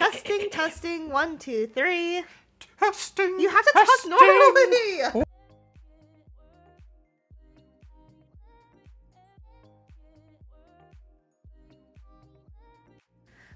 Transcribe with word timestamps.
testing, 0.00 0.48
testing. 0.50 1.10
One, 1.10 1.38
two, 1.38 1.66
three. 1.68 2.24
Testing. 2.78 3.38
You 3.38 3.48
have 3.50 3.64
to 3.64 3.72
testing. 3.72 4.10
talk 4.10 4.20
normally. 4.20 5.24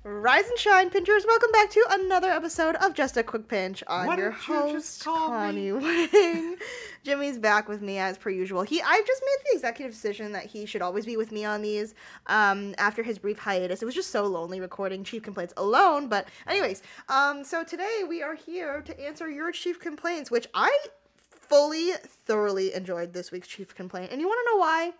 Rise 0.06 0.46
and 0.50 0.58
shine, 0.58 0.90
pinchers. 0.90 1.24
Welcome 1.26 1.50
back 1.50 1.70
to 1.70 1.82
another 1.92 2.28
episode 2.28 2.76
of 2.76 2.92
Just 2.92 3.16
a 3.16 3.22
Quick 3.22 3.48
Pinch. 3.48 3.82
I'm 3.88 4.06
Why 4.06 4.16
your 4.18 4.30
don't 4.32 4.48
you 4.48 4.72
host, 4.74 5.02
Connie 5.02 5.72
me? 5.72 5.72
Wing. 5.72 6.56
Jimmy's 7.04 7.38
back 7.38 7.70
with 7.70 7.80
me 7.80 7.96
as 7.96 8.18
per 8.18 8.28
usual. 8.28 8.64
He, 8.64 8.82
I've 8.82 9.06
just 9.06 9.22
made 9.24 9.36
the 9.46 9.54
executive 9.56 9.94
decision 9.94 10.32
that 10.32 10.44
he 10.44 10.66
should 10.66 10.82
always 10.82 11.06
be 11.06 11.16
with 11.16 11.32
me 11.32 11.46
on 11.46 11.62
these. 11.62 11.94
Um, 12.26 12.74
after 12.76 13.02
his 13.02 13.18
brief 13.18 13.38
hiatus, 13.38 13.80
it 13.80 13.86
was 13.86 13.94
just 13.94 14.10
so 14.10 14.26
lonely 14.26 14.60
recording 14.60 15.04
chief 15.04 15.22
complaints 15.22 15.54
alone. 15.56 16.08
But 16.08 16.28
anyways, 16.46 16.82
um, 17.08 17.42
so 17.42 17.64
today 17.64 18.02
we 18.06 18.22
are 18.22 18.34
here 18.34 18.82
to 18.82 19.00
answer 19.00 19.30
your 19.30 19.52
chief 19.52 19.80
complaints, 19.80 20.30
which 20.30 20.46
I 20.52 20.80
fully, 21.16 21.92
thoroughly 22.26 22.74
enjoyed 22.74 23.14
this 23.14 23.32
week's 23.32 23.48
chief 23.48 23.74
complaint. 23.74 24.10
And 24.12 24.20
you 24.20 24.28
want 24.28 24.46
to 24.46 24.52
know 24.52 24.60
why? 24.60 24.92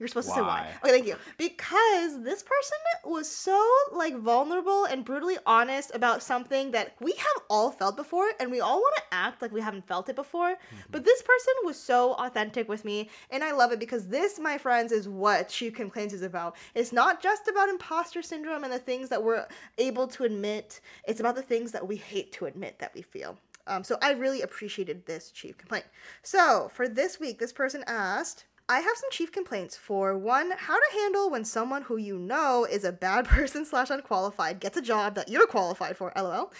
You're 0.00 0.08
supposed 0.08 0.28
to 0.28 0.34
say 0.34 0.40
why. 0.40 0.66
Why? 0.66 0.76
Okay, 0.82 0.92
thank 0.92 1.06
you. 1.06 1.16
Because 1.36 2.22
this 2.24 2.42
person 2.42 2.78
was 3.04 3.30
so 3.30 3.62
like 3.92 4.16
vulnerable 4.16 4.86
and 4.86 5.04
brutally 5.04 5.36
honest 5.44 5.94
about 5.94 6.22
something 6.22 6.70
that 6.70 6.94
we 7.00 7.12
have 7.12 7.42
all 7.50 7.70
felt 7.70 7.96
before 7.96 8.30
and 8.40 8.50
we 8.50 8.60
all 8.60 8.78
want 8.78 8.96
to 8.96 9.02
act 9.12 9.42
like 9.42 9.52
we 9.52 9.60
haven't 9.60 9.86
felt 9.86 10.08
it 10.08 10.16
before. 10.16 10.56
But 10.90 11.04
this 11.04 11.20
person 11.20 11.52
was 11.64 11.76
so 11.76 12.14
authentic 12.14 12.66
with 12.66 12.82
me 12.82 13.10
and 13.30 13.44
I 13.44 13.52
love 13.52 13.72
it 13.72 13.78
because 13.78 14.08
this, 14.08 14.38
my 14.38 14.56
friends, 14.56 14.90
is 14.90 15.06
what 15.06 15.50
chief 15.50 15.74
complaints 15.74 16.14
is 16.14 16.22
about. 16.22 16.56
It's 16.74 16.92
not 16.92 17.22
just 17.22 17.46
about 17.46 17.68
imposter 17.68 18.22
syndrome 18.22 18.64
and 18.64 18.72
the 18.72 18.78
things 18.78 19.10
that 19.10 19.22
we're 19.22 19.46
able 19.76 20.08
to 20.08 20.24
admit. 20.24 20.80
It's 21.06 21.20
about 21.20 21.36
the 21.36 21.42
things 21.42 21.72
that 21.72 21.86
we 21.86 21.96
hate 21.96 22.32
to 22.32 22.46
admit 22.46 22.78
that 22.78 22.94
we 22.94 23.02
feel. 23.02 23.38
Um, 23.66 23.84
so 23.84 23.98
I 24.02 24.12
really 24.12 24.42
appreciated 24.42 25.06
this 25.06 25.30
chief 25.30 25.56
complaint. 25.58 25.84
So 26.22 26.70
for 26.72 26.88
this 26.88 27.20
week, 27.20 27.38
this 27.38 27.52
person 27.52 27.84
asked, 27.86 28.46
I 28.70 28.78
have 28.78 28.96
some 28.96 29.10
chief 29.10 29.32
complaints 29.32 29.76
for 29.76 30.16
one, 30.16 30.52
how 30.56 30.76
to 30.76 31.00
handle 31.00 31.28
when 31.28 31.44
someone 31.44 31.82
who 31.82 31.96
you 31.96 32.16
know 32.16 32.64
is 32.70 32.84
a 32.84 32.92
bad 32.92 33.24
person 33.28 33.64
slash 33.64 33.90
unqualified 33.90 34.60
gets 34.60 34.76
a 34.76 34.80
job 34.80 35.16
that 35.16 35.28
you're 35.28 35.48
qualified 35.48 35.96
for, 35.96 36.12
lol. 36.14 36.52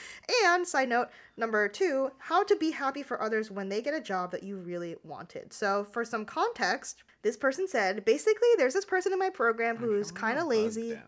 And 0.44 0.66
side 0.66 0.88
note, 0.88 1.06
number 1.36 1.68
two, 1.68 2.10
how 2.18 2.42
to 2.42 2.56
be 2.56 2.72
happy 2.72 3.04
for 3.04 3.22
others 3.22 3.48
when 3.52 3.68
they 3.68 3.80
get 3.80 3.94
a 3.94 4.00
job 4.00 4.32
that 4.32 4.42
you 4.42 4.56
really 4.56 4.96
wanted. 5.04 5.52
So 5.52 5.84
for 5.84 6.04
some 6.04 6.24
context, 6.24 7.04
this 7.22 7.36
person 7.36 7.68
said, 7.68 8.04
basically, 8.04 8.48
there's 8.56 8.74
this 8.74 8.84
person 8.84 9.12
in 9.12 9.18
my 9.20 9.30
program 9.30 9.76
who's 9.76 10.10
kind 10.10 10.36
of 10.40 10.48
lazy. 10.48 10.98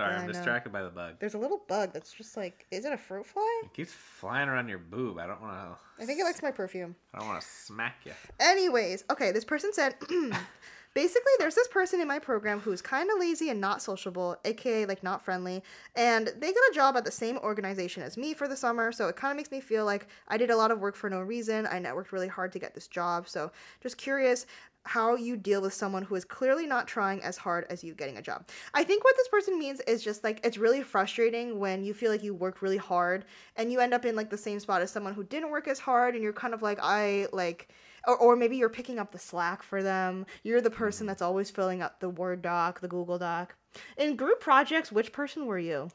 Sorry, 0.00 0.14
Yeah, 0.14 0.20
I'm 0.22 0.28
distracted 0.28 0.72
by 0.72 0.82
the 0.82 0.88
bug. 0.88 1.16
There's 1.18 1.34
a 1.34 1.38
little 1.38 1.60
bug 1.68 1.92
that's 1.92 2.12
just 2.12 2.36
like, 2.36 2.64
is 2.70 2.86
it 2.86 2.92
a 2.92 2.96
fruit 2.96 3.26
fly? 3.26 3.62
It 3.64 3.74
keeps 3.74 3.92
flying 3.92 4.48
around 4.48 4.68
your 4.68 4.78
boob. 4.78 5.18
I 5.18 5.26
don't 5.26 5.42
want 5.42 5.52
to. 5.52 6.02
I 6.02 6.06
think 6.06 6.18
it 6.18 6.24
likes 6.24 6.42
my 6.42 6.50
perfume. 6.50 6.96
I 7.12 7.18
don't 7.18 7.28
want 7.28 7.40
to 7.42 7.46
smack 7.46 7.96
you. 8.04 8.12
Anyways, 8.40 9.04
okay, 9.10 9.30
this 9.30 9.44
person 9.44 9.74
said 9.74 9.94
basically 10.94 11.32
there's 11.38 11.54
this 11.54 11.68
person 11.68 12.00
in 12.00 12.08
my 12.08 12.18
program 12.18 12.60
who's 12.60 12.80
kind 12.80 13.10
of 13.10 13.18
lazy 13.18 13.50
and 13.50 13.60
not 13.60 13.82
sociable, 13.82 14.36
aka 14.44 14.86
like 14.86 15.02
not 15.02 15.22
friendly, 15.22 15.62
and 15.96 16.28
they 16.38 16.52
got 16.52 16.70
a 16.70 16.74
job 16.74 16.96
at 16.96 17.04
the 17.04 17.10
same 17.10 17.36
organization 17.38 18.02
as 18.02 18.16
me 18.16 18.34
for 18.34 18.48
the 18.48 18.56
summer, 18.56 18.92
so 18.92 19.08
it 19.08 19.16
kind 19.16 19.30
of 19.30 19.36
makes 19.36 19.50
me 19.50 19.60
feel 19.60 19.84
like 19.84 20.06
I 20.28 20.36
did 20.36 20.50
a 20.50 20.56
lot 20.56 20.70
of 20.70 20.80
work 20.80 20.96
for 20.96 21.10
no 21.10 21.20
reason. 21.20 21.66
I 21.66 21.78
networked 21.78 22.12
really 22.12 22.28
hard 22.28 22.52
to 22.52 22.58
get 22.58 22.74
this 22.74 22.86
job, 22.86 23.28
so 23.28 23.52
just 23.82 23.98
curious 23.98 24.46
how 24.84 25.14
you 25.14 25.36
deal 25.36 25.60
with 25.60 25.74
someone 25.74 26.02
who 26.02 26.14
is 26.14 26.24
clearly 26.24 26.66
not 26.66 26.88
trying 26.88 27.22
as 27.22 27.36
hard 27.36 27.66
as 27.68 27.84
you 27.84 27.94
getting 27.94 28.16
a 28.16 28.22
job. 28.22 28.48
I 28.72 28.82
think 28.82 29.04
what 29.04 29.16
this 29.16 29.28
person 29.28 29.58
means 29.58 29.80
is 29.80 30.02
just 30.02 30.24
like 30.24 30.40
it's 30.44 30.58
really 30.58 30.82
frustrating 30.82 31.58
when 31.58 31.84
you 31.84 31.92
feel 31.92 32.10
like 32.10 32.22
you 32.22 32.34
work 32.34 32.62
really 32.62 32.78
hard 32.78 33.24
and 33.56 33.70
you 33.70 33.80
end 33.80 33.92
up 33.92 34.04
in 34.04 34.16
like 34.16 34.30
the 34.30 34.38
same 34.38 34.58
spot 34.58 34.82
as 34.82 34.90
someone 34.90 35.14
who 35.14 35.24
didn't 35.24 35.50
work 35.50 35.68
as 35.68 35.78
hard 35.78 36.14
and 36.14 36.22
you're 36.22 36.32
kind 36.32 36.54
of 36.54 36.62
like 36.62 36.78
I 36.82 37.26
like 37.32 37.68
or, 38.06 38.16
or 38.16 38.36
maybe 38.36 38.56
you're 38.56 38.70
picking 38.70 38.98
up 38.98 39.12
the 39.12 39.18
slack 39.18 39.62
for 39.62 39.82
them. 39.82 40.26
You're 40.42 40.60
the 40.60 40.70
person 40.70 41.04
mm-hmm. 41.04 41.08
that's 41.08 41.22
always 41.22 41.50
filling 41.50 41.82
up 41.82 42.00
the 42.00 42.08
Word 42.08 42.42
doc, 42.42 42.80
the 42.80 42.88
Google 42.88 43.18
doc. 43.18 43.54
In 43.96 44.16
group 44.16 44.40
projects, 44.40 44.90
which 44.90 45.12
person 45.12 45.46
were 45.46 45.58
you? 45.58 45.90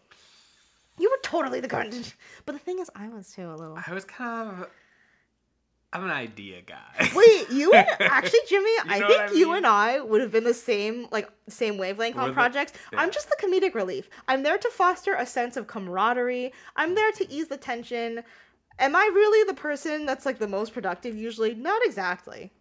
You 0.98 1.10
were 1.10 1.20
totally 1.24 1.60
the 1.60 1.68
grunt. 1.68 2.16
But 2.46 2.54
the 2.54 2.60
thing 2.60 2.80
is, 2.80 2.90
I 2.96 3.10
was 3.10 3.32
too 3.32 3.50
a 3.50 3.56
little. 3.56 3.78
I 3.86 3.94
was 3.94 4.06
kind 4.06 4.50
of. 4.50 4.70
I'm 5.96 6.04
an 6.04 6.12
idea 6.12 6.62
guy. 6.62 7.10
Wait, 7.16 7.50
you 7.50 7.72
and 7.74 7.88
actually, 8.02 8.42
Jimmy, 8.50 8.70
I 8.90 9.00
think 9.08 9.22
I 9.22 9.32
you 9.32 9.48
mean? 9.48 9.58
and 9.58 9.68
I 9.68 10.02
would 10.02 10.20
have 10.20 10.32
been 10.32 10.44
the 10.44 10.54
same, 10.54 11.08
like 11.10 11.30
same 11.48 11.78
wavelength 11.78 12.16
We're 12.18 12.24
on 12.24 12.28
the- 12.30 12.34
projects. 12.34 12.74
I'm 12.96 13.12
just 13.12 13.30
the 13.30 13.38
comedic 13.42 13.74
relief. 13.76 14.10
I'm 14.28 14.44
there 14.44 14.58
to 14.58 14.70
foster 14.70 15.14
a 15.16 15.26
sense 15.26 15.56
of 15.56 15.68
camaraderie. 15.68 16.52
I'm 16.76 16.96
there 16.96 17.12
to 17.14 17.32
ease 17.32 17.48
the 17.48 17.58
tension. 17.58 18.24
Am 18.78 18.94
I 18.94 19.10
really 19.14 19.48
the 19.48 19.54
person 19.54 20.06
that's 20.06 20.26
like 20.26 20.38
the 20.38 20.50
most 20.50 20.74
productive? 20.74 21.16
Usually, 21.16 21.56
not 21.56 21.82
exactly. 21.86 22.52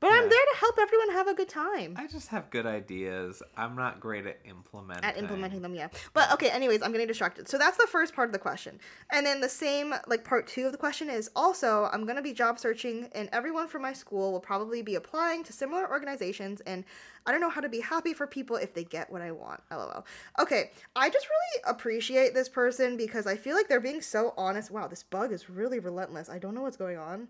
But 0.00 0.12
I'm 0.12 0.28
there 0.28 0.30
to 0.30 0.56
help 0.58 0.78
everyone 0.78 1.10
have 1.10 1.28
a 1.28 1.34
good 1.34 1.48
time. 1.48 1.94
I 1.96 2.06
just 2.06 2.28
have 2.28 2.50
good 2.50 2.66
ideas. 2.66 3.42
I'm 3.56 3.74
not 3.76 4.00
great 4.00 4.26
at 4.26 4.38
implementing. 4.44 5.04
at 5.04 5.16
implementing 5.16 5.62
them 5.62 5.74
yeah. 5.74 5.88
But 6.12 6.32
okay 6.32 6.50
anyways 6.50 6.82
i'm 6.82 6.92
getting 6.92 7.06
distracted. 7.06 7.48
So 7.48 7.58
that's 7.58 7.76
the 7.76 7.86
first 7.86 8.14
part 8.14 8.28
of 8.28 8.32
the 8.32 8.38
question. 8.38 8.78
And 9.10 9.24
then 9.24 9.40
the 9.40 9.48
same 9.48 9.94
like 10.06 10.24
part 10.24 10.46
two 10.46 10.66
of 10.66 10.72
the 10.72 10.78
question 10.78 11.08
is 11.10 11.30
also 11.34 11.88
i'm 11.92 12.04
going 12.04 12.16
to 12.16 12.22
be 12.22 12.32
job 12.32 12.58
searching 12.58 13.08
and 13.12 13.28
everyone 13.32 13.68
from 13.68 13.82
my 13.82 13.92
school 13.92 14.32
will 14.32 14.40
probably 14.40 14.82
be 14.82 14.94
applying 14.94 15.42
to 15.44 15.52
similar 15.52 15.88
organizations 15.90 16.60
and 16.62 16.84
i 17.26 17.32
don't 17.32 17.40
know 17.40 17.48
how 17.48 17.60
to 17.60 17.68
be 17.68 17.80
happy 17.80 18.12
for 18.12 18.26
people 18.26 18.56
if 18.56 18.74
they 18.74 18.84
get 18.84 19.10
what 19.10 19.22
i 19.22 19.30
want. 19.30 19.60
Lol. 19.70 20.04
Okay 20.38 20.70
i 20.94 21.08
just 21.08 21.26
really 21.28 21.72
appreciate 21.74 22.34
this 22.34 22.48
person 22.48 22.96
because 22.96 23.26
i 23.26 23.36
feel 23.36 23.56
like 23.56 23.68
they're 23.68 23.80
being 23.80 24.02
so 24.02 24.34
honest. 24.36 24.70
Wow 24.70 24.86
this 24.86 25.02
bug 25.02 25.32
is 25.32 25.48
really 25.48 25.78
relentless. 25.78 26.28
I 26.28 26.38
don't 26.38 26.54
know 26.54 26.62
what's 26.62 26.76
going 26.76 26.98
on 26.98 27.28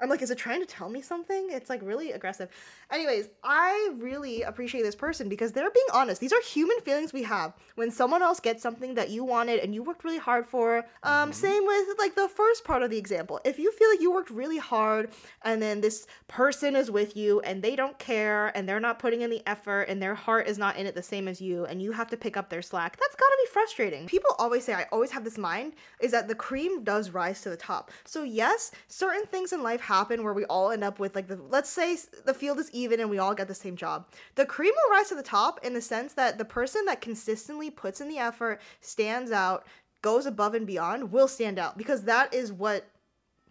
I'm 0.00 0.08
like, 0.08 0.22
is 0.22 0.30
it 0.30 0.38
trying 0.38 0.60
to 0.60 0.66
tell 0.66 0.88
me 0.88 1.02
something? 1.02 1.48
It's 1.50 1.68
like 1.68 1.80
really 1.82 2.12
aggressive. 2.12 2.48
Anyways, 2.90 3.28
I 3.44 3.92
really 3.98 4.42
appreciate 4.42 4.82
this 4.82 4.94
person 4.94 5.28
because 5.28 5.52
they're 5.52 5.70
being 5.70 5.86
honest. 5.92 6.20
These 6.20 6.32
are 6.32 6.40
human 6.42 6.80
feelings 6.80 7.12
we 7.12 7.22
have 7.24 7.54
when 7.74 7.90
someone 7.90 8.22
else 8.22 8.40
gets 8.40 8.62
something 8.62 8.94
that 8.94 9.10
you 9.10 9.24
wanted 9.24 9.60
and 9.60 9.74
you 9.74 9.82
worked 9.82 10.04
really 10.04 10.18
hard 10.18 10.46
for. 10.46 10.84
Um, 11.02 11.32
same 11.32 11.66
with 11.66 11.88
like 11.98 12.14
the 12.14 12.28
first 12.28 12.64
part 12.64 12.82
of 12.82 12.90
the 12.90 12.98
example. 12.98 13.40
If 13.44 13.58
you 13.58 13.72
feel 13.72 13.90
like 13.90 14.00
you 14.00 14.12
worked 14.12 14.30
really 14.30 14.58
hard 14.58 15.10
and 15.42 15.60
then 15.60 15.80
this 15.80 16.06
person 16.28 16.76
is 16.76 16.90
with 16.90 17.16
you 17.16 17.40
and 17.40 17.62
they 17.62 17.76
don't 17.76 17.98
care 17.98 18.56
and 18.56 18.68
they're 18.68 18.80
not 18.80 18.98
putting 18.98 19.20
in 19.20 19.30
the 19.30 19.42
effort 19.46 19.82
and 19.82 20.02
their 20.02 20.14
heart 20.14 20.48
is 20.48 20.58
not 20.58 20.76
in 20.76 20.86
it 20.86 20.94
the 20.94 21.02
same 21.02 21.28
as 21.28 21.40
you 21.40 21.64
and 21.66 21.82
you 21.82 21.92
have 21.92 22.08
to 22.08 22.16
pick 22.16 22.36
up 22.36 22.48
their 22.48 22.62
slack, 22.62 22.98
that's 22.98 23.16
gotta 23.16 23.36
be 23.44 23.50
frustrating. 23.50 24.06
People 24.06 24.34
always 24.38 24.64
say, 24.64 24.74
I 24.74 24.86
always 24.92 25.10
have 25.10 25.24
this 25.24 25.38
mind, 25.38 25.74
is 26.00 26.12
that 26.12 26.28
the 26.28 26.34
cream 26.34 26.84
does 26.84 27.10
rise 27.10 27.42
to 27.42 27.50
the 27.50 27.56
top. 27.56 27.90
So, 28.04 28.22
yes, 28.22 28.72
certain 28.88 29.26
things 29.26 29.52
in 29.52 29.62
life 29.62 29.80
happen 29.90 30.22
where 30.22 30.32
we 30.32 30.44
all 30.44 30.70
end 30.70 30.84
up 30.84 30.98
with 30.98 31.14
like 31.14 31.26
the 31.26 31.36
let's 31.48 31.68
say 31.68 31.96
the 32.24 32.32
field 32.32 32.58
is 32.58 32.70
even 32.72 33.00
and 33.00 33.10
we 33.10 33.18
all 33.18 33.34
get 33.34 33.48
the 33.48 33.54
same 33.54 33.76
job. 33.76 34.06
The 34.36 34.46
cream 34.46 34.72
will 34.74 34.96
rise 34.96 35.08
to 35.08 35.16
the 35.16 35.22
top 35.22 35.58
in 35.64 35.74
the 35.74 35.80
sense 35.80 36.14
that 36.14 36.38
the 36.38 36.44
person 36.44 36.84
that 36.86 37.00
consistently 37.00 37.70
puts 37.70 38.00
in 38.00 38.08
the 38.08 38.18
effort, 38.18 38.60
stands 38.80 39.32
out, 39.32 39.66
goes 40.02 40.26
above 40.26 40.54
and 40.54 40.66
beyond 40.66 41.10
will 41.12 41.28
stand 41.28 41.58
out 41.58 41.76
because 41.76 42.04
that 42.04 42.32
is 42.32 42.52
what 42.52 42.86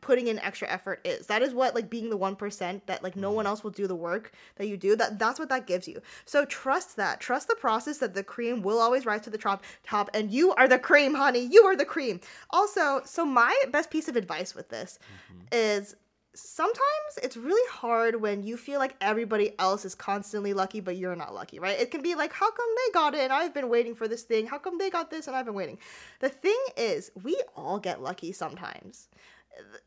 putting 0.01 0.27
in 0.27 0.39
extra 0.39 0.67
effort 0.69 1.01
is. 1.03 1.27
That 1.27 1.41
is 1.41 1.53
what 1.53 1.75
like 1.75 1.89
being 1.89 2.09
the 2.09 2.17
1% 2.17 2.81
that 2.85 3.03
like 3.03 3.15
no 3.15 3.27
mm-hmm. 3.27 3.35
one 3.35 3.47
else 3.47 3.63
will 3.63 3.71
do 3.71 3.87
the 3.87 3.95
work 3.95 4.31
that 4.55 4.67
you 4.67 4.77
do. 4.77 4.95
That 4.95 5.19
that's 5.19 5.39
what 5.39 5.49
that 5.49 5.67
gives 5.67 5.87
you. 5.87 6.01
So 6.25 6.45
trust 6.45 6.95
that. 6.95 7.19
Trust 7.19 7.47
the 7.47 7.55
process 7.55 7.97
that 7.97 8.13
the 8.13 8.23
cream 8.23 8.61
will 8.61 8.79
always 8.79 9.05
rise 9.05 9.21
to 9.21 9.29
the 9.29 9.37
top 9.37 9.63
top 9.83 10.09
and 10.13 10.31
you 10.31 10.53
are 10.53 10.67
the 10.67 10.79
cream, 10.79 11.15
honey. 11.15 11.47
You 11.51 11.63
are 11.63 11.75
the 11.75 11.85
cream. 11.85 12.21
Also, 12.49 13.01
so 13.05 13.25
my 13.25 13.55
best 13.71 13.91
piece 13.91 14.07
of 14.07 14.15
advice 14.15 14.55
with 14.55 14.69
this 14.69 14.99
mm-hmm. 15.31 15.45
is 15.51 15.95
sometimes 16.35 17.17
it's 17.23 17.35
really 17.35 17.69
hard 17.71 18.21
when 18.21 18.43
you 18.43 18.55
feel 18.55 18.79
like 18.79 18.95
everybody 19.01 19.57
else 19.57 19.83
is 19.83 19.95
constantly 19.95 20.53
lucky 20.53 20.79
but 20.79 20.95
you're 20.95 21.15
not 21.15 21.33
lucky 21.33 21.59
right? 21.59 21.79
It 21.79 21.91
can 21.91 22.01
be 22.01 22.15
like 22.15 22.33
how 22.33 22.51
come 22.51 22.67
they 22.75 22.91
got 22.93 23.15
it 23.15 23.21
and 23.21 23.33
i've 23.33 23.53
been 23.53 23.69
waiting 23.69 23.95
for 23.95 24.07
this 24.07 24.23
thing. 24.23 24.45
How 24.45 24.57
come 24.57 24.77
they 24.77 24.89
got 24.89 25.09
this 25.09 25.27
and 25.27 25.35
i've 25.35 25.45
been 25.45 25.55
waiting? 25.55 25.79
The 26.19 26.29
thing 26.29 26.59
is 26.77 27.11
we 27.23 27.41
all 27.55 27.79
get 27.79 28.01
lucky 28.01 28.31
sometimes. 28.31 29.07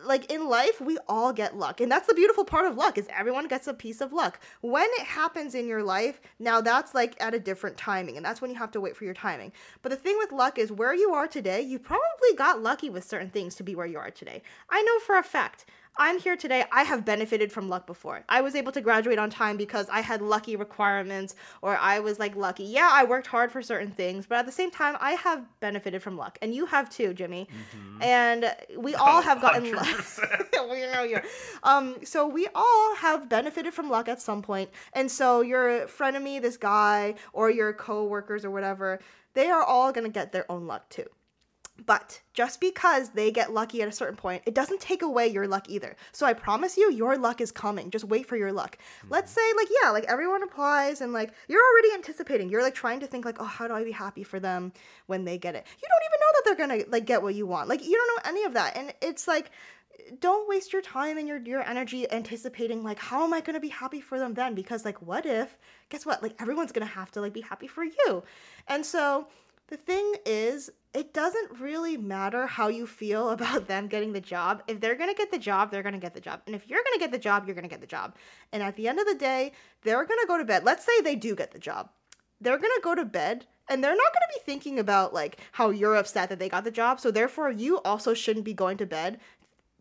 Like 0.04 0.30
in 0.30 0.48
life 0.48 0.80
we 0.80 0.98
all 1.08 1.32
get 1.32 1.56
luck 1.56 1.80
and 1.80 1.90
that's 1.90 2.08
the 2.08 2.14
beautiful 2.14 2.44
part 2.44 2.66
of 2.66 2.76
luck 2.76 2.98
is 2.98 3.06
everyone 3.16 3.46
gets 3.46 3.68
a 3.68 3.74
piece 3.74 4.00
of 4.00 4.12
luck. 4.12 4.40
When 4.60 4.88
it 4.98 5.06
happens 5.06 5.54
in 5.54 5.68
your 5.68 5.84
life 5.84 6.20
now 6.40 6.60
that's 6.60 6.92
like 6.92 7.14
at 7.22 7.34
a 7.34 7.40
different 7.40 7.76
timing 7.76 8.16
and 8.16 8.26
that's 8.26 8.40
when 8.40 8.50
you 8.50 8.56
have 8.56 8.72
to 8.72 8.80
wait 8.80 8.96
for 8.96 9.04
your 9.04 9.14
timing. 9.14 9.52
But 9.80 9.90
the 9.90 9.96
thing 9.96 10.16
with 10.18 10.32
luck 10.32 10.58
is 10.58 10.72
where 10.72 10.94
you 10.94 11.12
are 11.12 11.28
today 11.28 11.62
you 11.62 11.78
probably 11.78 12.34
got 12.36 12.62
lucky 12.62 12.90
with 12.90 13.04
certain 13.04 13.30
things 13.30 13.54
to 13.54 13.62
be 13.62 13.76
where 13.76 13.86
you 13.86 13.98
are 13.98 14.10
today. 14.10 14.42
I 14.68 14.82
know 14.82 14.98
for 14.98 15.16
a 15.16 15.22
fact 15.22 15.66
I'm 15.96 16.18
here 16.18 16.36
today. 16.36 16.64
I 16.72 16.84
have 16.84 17.04
benefited 17.04 17.52
from 17.52 17.68
luck 17.68 17.86
before. 17.86 18.24
I 18.28 18.40
was 18.40 18.54
able 18.54 18.72
to 18.72 18.80
graduate 18.80 19.18
on 19.18 19.28
time 19.28 19.56
because 19.56 19.88
I 19.90 20.00
had 20.00 20.22
lucky 20.22 20.56
requirements 20.56 21.34
or 21.60 21.76
I 21.76 22.00
was 22.00 22.18
like 22.18 22.34
lucky. 22.34 22.64
Yeah, 22.64 22.88
I 22.90 23.04
worked 23.04 23.26
hard 23.26 23.52
for 23.52 23.60
certain 23.60 23.90
things, 23.90 24.26
but 24.26 24.38
at 24.38 24.46
the 24.46 24.52
same 24.52 24.70
time, 24.70 24.96
I 25.00 25.12
have 25.12 25.44
benefited 25.60 26.02
from 26.02 26.16
luck. 26.16 26.38
And 26.40 26.54
you 26.54 26.64
have 26.66 26.88
too, 26.88 27.12
Jimmy. 27.12 27.46
Mm-hmm. 27.46 28.02
And 28.02 28.56
we 28.76 28.94
all 28.96 29.20
have 29.20 29.42
gotten 29.42 29.70
luck. 29.72 29.86
100%. 29.86 30.70
we 30.70 30.86
know 30.92 31.02
you. 31.02 31.20
Um, 31.62 31.96
so 32.04 32.26
we 32.26 32.48
all 32.54 32.94
have 32.96 33.28
benefited 33.28 33.74
from 33.74 33.90
luck 33.90 34.08
at 34.08 34.22
some 34.22 34.40
point. 34.40 34.70
And 34.94 35.10
so 35.10 35.42
your 35.42 35.86
frenemy, 35.86 36.40
this 36.40 36.56
guy, 36.56 37.16
or 37.32 37.50
your 37.50 37.72
co-workers 37.74 38.44
or 38.44 38.50
whatever, 38.50 39.00
they 39.34 39.50
are 39.50 39.62
all 39.62 39.92
gonna 39.92 40.08
get 40.08 40.32
their 40.32 40.50
own 40.50 40.66
luck 40.66 40.88
too. 40.88 41.06
But 41.84 42.20
just 42.32 42.60
because 42.60 43.10
they 43.10 43.30
get 43.30 43.52
lucky 43.52 43.82
at 43.82 43.88
a 43.88 43.92
certain 43.92 44.16
point, 44.16 44.42
it 44.46 44.54
doesn't 44.54 44.80
take 44.80 45.02
away 45.02 45.28
your 45.28 45.48
luck 45.48 45.68
either. 45.68 45.96
So 46.12 46.26
I 46.26 46.32
promise 46.32 46.76
you, 46.76 46.92
your 46.92 47.16
luck 47.16 47.40
is 47.40 47.50
coming. 47.50 47.90
Just 47.90 48.04
wait 48.04 48.26
for 48.26 48.36
your 48.36 48.52
luck. 48.52 48.78
Let's 49.08 49.32
mm-hmm. 49.32 49.40
say, 49.40 49.62
like, 49.62 49.68
yeah, 49.82 49.90
like 49.90 50.04
everyone 50.04 50.42
applies 50.42 51.00
and 51.00 51.12
like 51.12 51.32
you're 51.48 51.62
already 51.62 51.94
anticipating. 51.94 52.50
You're 52.50 52.62
like 52.62 52.74
trying 52.74 53.00
to 53.00 53.06
think, 53.06 53.24
like, 53.24 53.40
oh, 53.40 53.44
how 53.44 53.66
do 53.66 53.74
I 53.74 53.84
be 53.84 53.90
happy 53.90 54.22
for 54.22 54.38
them 54.38 54.72
when 55.06 55.24
they 55.24 55.38
get 55.38 55.54
it? 55.54 55.66
You 55.82 55.88
don't 55.88 56.08
even 56.08 56.20
know 56.20 56.32
that 56.34 56.42
they're 56.44 56.66
gonna 56.66 56.90
like 56.90 57.06
get 57.06 57.22
what 57.22 57.34
you 57.34 57.46
want. 57.46 57.68
Like, 57.68 57.84
you 57.84 57.96
don't 57.96 58.08
know 58.08 58.30
any 58.30 58.44
of 58.44 58.54
that. 58.54 58.76
And 58.76 58.94
it's 59.00 59.26
like, 59.26 59.50
don't 60.20 60.48
waste 60.48 60.72
your 60.72 60.82
time 60.82 61.18
and 61.18 61.26
your 61.26 61.38
your 61.38 61.62
energy 61.62 62.10
anticipating 62.10 62.82
like 62.82 62.98
how 62.98 63.24
am 63.24 63.32
I 63.32 63.40
gonna 63.40 63.60
be 63.60 63.68
happy 63.68 64.00
for 64.00 64.18
them 64.18 64.34
then? 64.34 64.54
Because 64.54 64.84
like 64.84 65.00
what 65.02 65.26
if 65.26 65.56
guess 65.88 66.04
what? 66.04 66.22
Like 66.22 66.40
everyone's 66.40 66.72
gonna 66.72 66.86
have 66.86 67.10
to 67.12 67.20
like 67.20 67.32
be 67.32 67.40
happy 67.40 67.66
for 67.66 67.84
you. 67.84 68.22
And 68.68 68.84
so 68.84 69.28
the 69.72 69.78
thing 69.78 70.16
is, 70.26 70.70
it 70.92 71.14
doesn't 71.14 71.58
really 71.58 71.96
matter 71.96 72.46
how 72.46 72.68
you 72.68 72.86
feel 72.86 73.30
about 73.36 73.68
them 73.68 73.88
getting 73.88 74.12
the 74.12 74.20
job. 74.20 74.62
If 74.68 74.80
they're 74.80 74.94
gonna 74.94 75.14
get 75.14 75.30
the 75.32 75.38
job, 75.38 75.70
they're 75.70 75.82
gonna 75.82 75.98
get 75.98 76.12
the 76.12 76.20
job. 76.20 76.42
And 76.46 76.54
if 76.54 76.68
you're 76.68 76.82
gonna 76.84 76.98
get 76.98 77.10
the 77.10 77.18
job, 77.18 77.46
you're 77.46 77.54
gonna 77.54 77.68
get 77.68 77.80
the 77.80 77.86
job. 77.86 78.14
And 78.52 78.62
at 78.62 78.76
the 78.76 78.86
end 78.86 79.00
of 79.00 79.06
the 79.06 79.14
day, 79.14 79.52
they're 79.82 80.04
gonna 80.04 80.26
go 80.28 80.36
to 80.36 80.44
bed. 80.44 80.64
Let's 80.64 80.84
say 80.84 80.92
they 81.00 81.16
do 81.16 81.34
get 81.34 81.52
the 81.52 81.58
job. 81.58 81.88
They're 82.38 82.58
gonna 82.58 82.82
go 82.82 82.94
to 82.94 83.06
bed 83.06 83.46
and 83.70 83.82
they're 83.82 83.96
not 83.96 84.12
gonna 84.12 84.26
be 84.34 84.44
thinking 84.44 84.78
about 84.78 85.14
like 85.14 85.38
how 85.52 85.70
you're 85.70 85.96
upset 85.96 86.28
that 86.28 86.38
they 86.38 86.50
got 86.50 86.64
the 86.64 86.70
job. 86.70 87.00
So 87.00 87.10
therefore 87.10 87.50
you 87.50 87.80
also 87.80 88.12
shouldn't 88.12 88.44
be 88.44 88.52
going 88.52 88.76
to 88.76 88.84
bed 88.84 89.20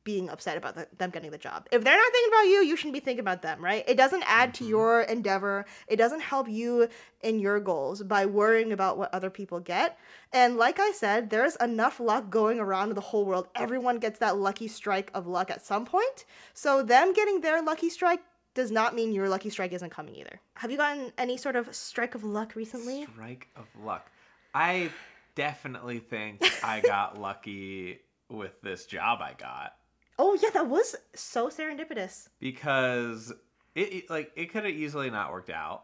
being 0.03 0.29
upset 0.29 0.57
about 0.57 0.75
the, 0.75 0.87
them 0.97 1.09
getting 1.09 1.31
the 1.31 1.37
job. 1.37 1.67
If 1.71 1.83
they're 1.83 1.97
not 1.97 2.11
thinking 2.11 2.33
about 2.33 2.47
you, 2.47 2.63
you 2.63 2.75
shouldn't 2.75 2.93
be 2.93 2.99
thinking 2.99 3.19
about 3.19 3.41
them, 3.41 3.63
right? 3.63 3.83
It 3.87 3.97
doesn't 3.97 4.23
add 4.25 4.53
to 4.55 4.63
mm-hmm. 4.63 4.71
your 4.71 5.01
endeavor. 5.01 5.65
It 5.87 5.97
doesn't 5.97 6.21
help 6.21 6.49
you 6.49 6.87
in 7.21 7.39
your 7.39 7.59
goals 7.59 8.01
by 8.03 8.25
worrying 8.25 8.71
about 8.71 8.97
what 8.97 9.13
other 9.13 9.29
people 9.29 9.59
get. 9.59 9.97
And 10.33 10.57
like 10.57 10.79
I 10.79 10.91
said, 10.91 11.29
there's 11.29 11.55
enough 11.57 11.99
luck 11.99 12.29
going 12.29 12.59
around 12.59 12.89
in 12.89 12.95
the 12.95 13.01
whole 13.01 13.25
world. 13.25 13.47
Everyone 13.55 13.99
gets 13.99 14.19
that 14.19 14.37
lucky 14.37 14.67
strike 14.67 15.11
of 15.13 15.27
luck 15.27 15.51
at 15.51 15.65
some 15.65 15.85
point. 15.85 16.25
So 16.53 16.81
them 16.81 17.13
getting 17.13 17.41
their 17.41 17.61
lucky 17.61 17.89
strike 17.89 18.21
does 18.53 18.71
not 18.71 18.95
mean 18.95 19.13
your 19.13 19.29
lucky 19.29 19.49
strike 19.49 19.71
isn't 19.71 19.91
coming 19.91 20.15
either. 20.15 20.41
Have 20.55 20.71
you 20.71 20.77
gotten 20.77 21.13
any 21.17 21.37
sort 21.37 21.55
of 21.55 21.73
strike 21.73 22.15
of 22.15 22.23
luck 22.23 22.55
recently? 22.55 23.05
Strike 23.13 23.47
of 23.55 23.65
luck. 23.81 24.11
I 24.53 24.89
definitely 25.35 25.99
think 25.99 26.43
I 26.63 26.81
got 26.81 27.19
lucky 27.19 27.99
with 28.29 28.61
this 28.61 28.85
job 28.85 29.19
I 29.21 29.33
got 29.37 29.73
Oh 30.23 30.37
yeah, 30.41 30.49
that 30.51 30.67
was 30.67 30.95
so 31.15 31.49
serendipitous. 31.49 32.27
because 32.39 33.31
it, 33.73 33.93
it 33.93 34.09
like 34.09 34.31
it 34.35 34.51
could 34.51 34.65
have 34.65 34.73
easily 34.73 35.09
not 35.09 35.31
worked 35.31 35.49
out, 35.49 35.83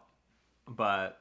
but 0.68 1.18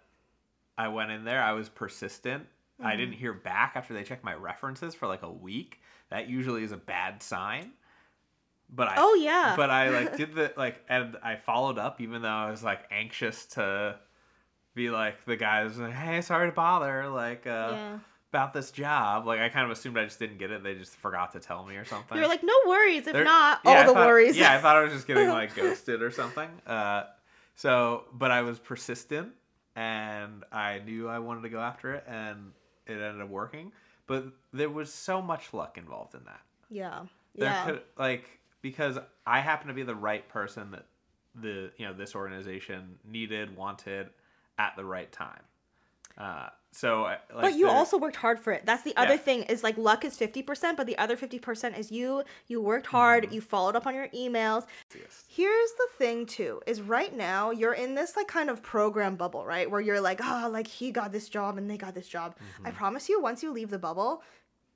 I 0.77 0.89
went 0.89 1.09
in 1.11 1.23
there. 1.23 1.41
I 1.41 1.53
was 1.53 1.67
persistent. 1.69 2.45
I 2.79 2.89
Mm-hmm. 2.91 2.97
didn't 2.99 3.13
hear 3.15 3.33
back 3.33 3.71
after 3.75 3.95
they 3.95 4.03
checked 4.03 4.23
my 4.23 4.35
references 4.35 4.93
for 4.93 5.07
like 5.07 5.23
a 5.23 5.31
week. 5.31 5.79
That 6.11 6.29
usually 6.29 6.63
is 6.63 6.71
a 6.71 6.77
bad 6.77 7.23
sign. 7.23 7.71
But 8.69 8.89
I 8.89 8.95
Oh 8.97 9.15
yeah. 9.15 9.55
but 9.57 9.71
I 9.71 9.89
like 9.89 10.15
did 10.21 10.35
the 10.35 10.53
like 10.57 10.83
and 10.87 11.17
I 11.23 11.37
followed 11.37 11.79
up 11.79 11.99
even 12.01 12.21
though 12.21 12.27
I 12.27 12.51
was 12.51 12.63
like 12.63 12.81
anxious 12.91 13.45
to 13.55 13.97
be 14.75 14.91
like 14.91 15.25
the 15.25 15.35
guys 15.37 15.79
like, 15.79 15.93
hey 15.93 16.21
sorry 16.21 16.49
to 16.49 16.55
bother 16.55 17.07
like 17.09 17.47
uh 17.47 17.69
yeah. 17.71 17.99
About 18.37 18.53
this 18.53 18.69
job 18.71 19.25
like 19.25 19.39
I 19.39 19.49
kind 19.49 19.65
of 19.65 19.71
assumed 19.75 19.97
I 19.97 20.03
just 20.03 20.19
didn't 20.19 20.37
get 20.37 20.51
it 20.51 20.61
they 20.63 20.75
just 20.75 20.95
forgot 20.95 21.31
to 21.33 21.39
tell 21.39 21.65
me 21.65 21.75
or 21.75 21.85
something 21.85 22.17
You're 22.17 22.27
like, 22.27 22.43
no 22.43 22.53
worries. 22.67 23.07
If 23.07 23.13
They're- 23.13 23.23
not, 23.23 23.61
yeah, 23.65 23.71
I 23.71 23.77
all 23.81 23.87
the 23.87 23.93
thought- 23.93 24.05
worries. 24.07 24.37
yeah 24.37 24.53
I 24.53 24.59
thought 24.59 24.75
I 24.75 24.83
was 24.83 24.93
just 24.93 25.07
getting 25.07 25.27
like 25.29 25.55
ghosted 25.61 26.01
or 26.03 26.11
something 26.11 26.49
uh 26.67 27.05
so 27.55 28.03
but 28.13 28.29
I 28.29 28.43
was 28.43 28.59
persistent 28.59 29.29
and 29.75 30.43
I 30.51 30.79
knew 30.85 31.07
I 31.07 31.19
wanted 31.19 31.41
to 31.43 31.49
go 31.49 31.59
after 31.59 31.95
it 31.95 32.03
and 32.07 32.51
it 32.85 32.93
ended 32.93 33.21
up 33.21 33.29
working 33.29 33.71
but 34.05 34.25
there 34.53 34.69
was 34.69 34.93
so 34.93 35.21
much 35.21 35.53
luck 35.53 35.77
involved 35.77 36.13
in 36.13 36.23
that 36.25 36.41
yeah. 36.69 37.01
there 37.35 37.49
Yeah. 37.49 37.65
could 37.65 37.81
like 37.97 38.39
because 38.61 38.99
I 39.25 39.39
happen 39.39 39.67
to 39.67 39.73
be 39.73 39.83
the 39.83 39.95
right 39.95 40.27
person 40.29 40.71
that 40.71 40.85
the 41.33 41.71
you 41.77 41.85
know 41.87 41.93
this 41.93 42.13
organization 42.15 42.99
needed 43.03 43.55
wanted 43.55 44.09
at 44.59 44.75
the 44.75 44.83
right 44.85 45.11
time. 45.11 45.41
Uh, 46.17 46.49
so 46.71 47.03
like 47.03 47.41
but 47.41 47.53
you 47.55 47.69
also 47.69 47.97
worked 47.97 48.17
hard 48.17 48.39
for 48.39 48.51
it. 48.53 48.65
That's 48.65 48.83
the 48.83 48.95
other 48.97 49.13
Yeah. 49.13 49.17
thing 49.17 49.43
is 49.43 49.63
like 49.63 49.77
luck 49.77 50.03
is 50.05 50.17
50%, 50.17 50.75
but 50.77 50.85
the 50.85 50.97
other 50.97 51.15
50% 51.17 51.77
is 51.77 51.91
you. 51.91 52.23
You 52.47 52.61
worked 52.61 52.87
hard, 52.87 53.23
Mm-hmm. 53.23 53.33
you 53.35 53.41
followed 53.41 53.75
up 53.75 53.87
on 53.87 53.95
your 53.95 54.09
emails. 54.09 54.65
Here's 55.27 55.71
the 55.73 55.87
thing 55.97 56.25
too 56.25 56.61
is 56.67 56.81
right 56.81 57.15
now 57.15 57.51
you're 57.51 57.73
in 57.73 57.95
this 57.95 58.15
like 58.15 58.27
kind 58.27 58.49
of 58.49 58.61
program 58.61 59.15
bubble, 59.15 59.45
right? 59.45 59.69
Where 59.69 59.81
you're 59.81 60.01
like, 60.01 60.19
"Oh, 60.23 60.49
like 60.51 60.67
he 60.67 60.91
got 60.91 61.11
this 61.11 61.29
job 61.29 61.57
and 61.57 61.69
they 61.69 61.77
got 61.77 61.93
this 61.95 62.07
job." 62.07 62.35
I 62.63 62.69
Mm-hmm. 62.69 62.77
promise 62.77 63.09
you 63.09 63.21
once 63.21 63.41
you 63.43 63.51
leave 63.51 63.69
the 63.69 63.79
bubble, 63.79 64.21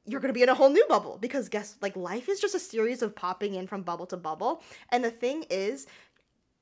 you're 0.06 0.20
going 0.20 0.30
to 0.34 0.34
be 0.34 0.42
in 0.44 0.50
a 0.50 0.56
whole 0.56 0.70
new 0.70 0.86
bubble 0.90 1.18
because 1.22 1.50
guess 1.50 1.76
like 1.82 1.96
life 1.96 2.28
is 2.30 2.40
just 2.40 2.56
a 2.56 2.60
series 2.60 3.02
of 3.04 3.16
popping 3.16 3.54
in 3.56 3.68
from 3.68 3.84
bubble 3.84 4.08
to 4.08 4.18
bubble. 4.18 4.64
And 4.90 5.04
the 5.04 5.12
thing 5.12 5.46
is, 5.52 5.86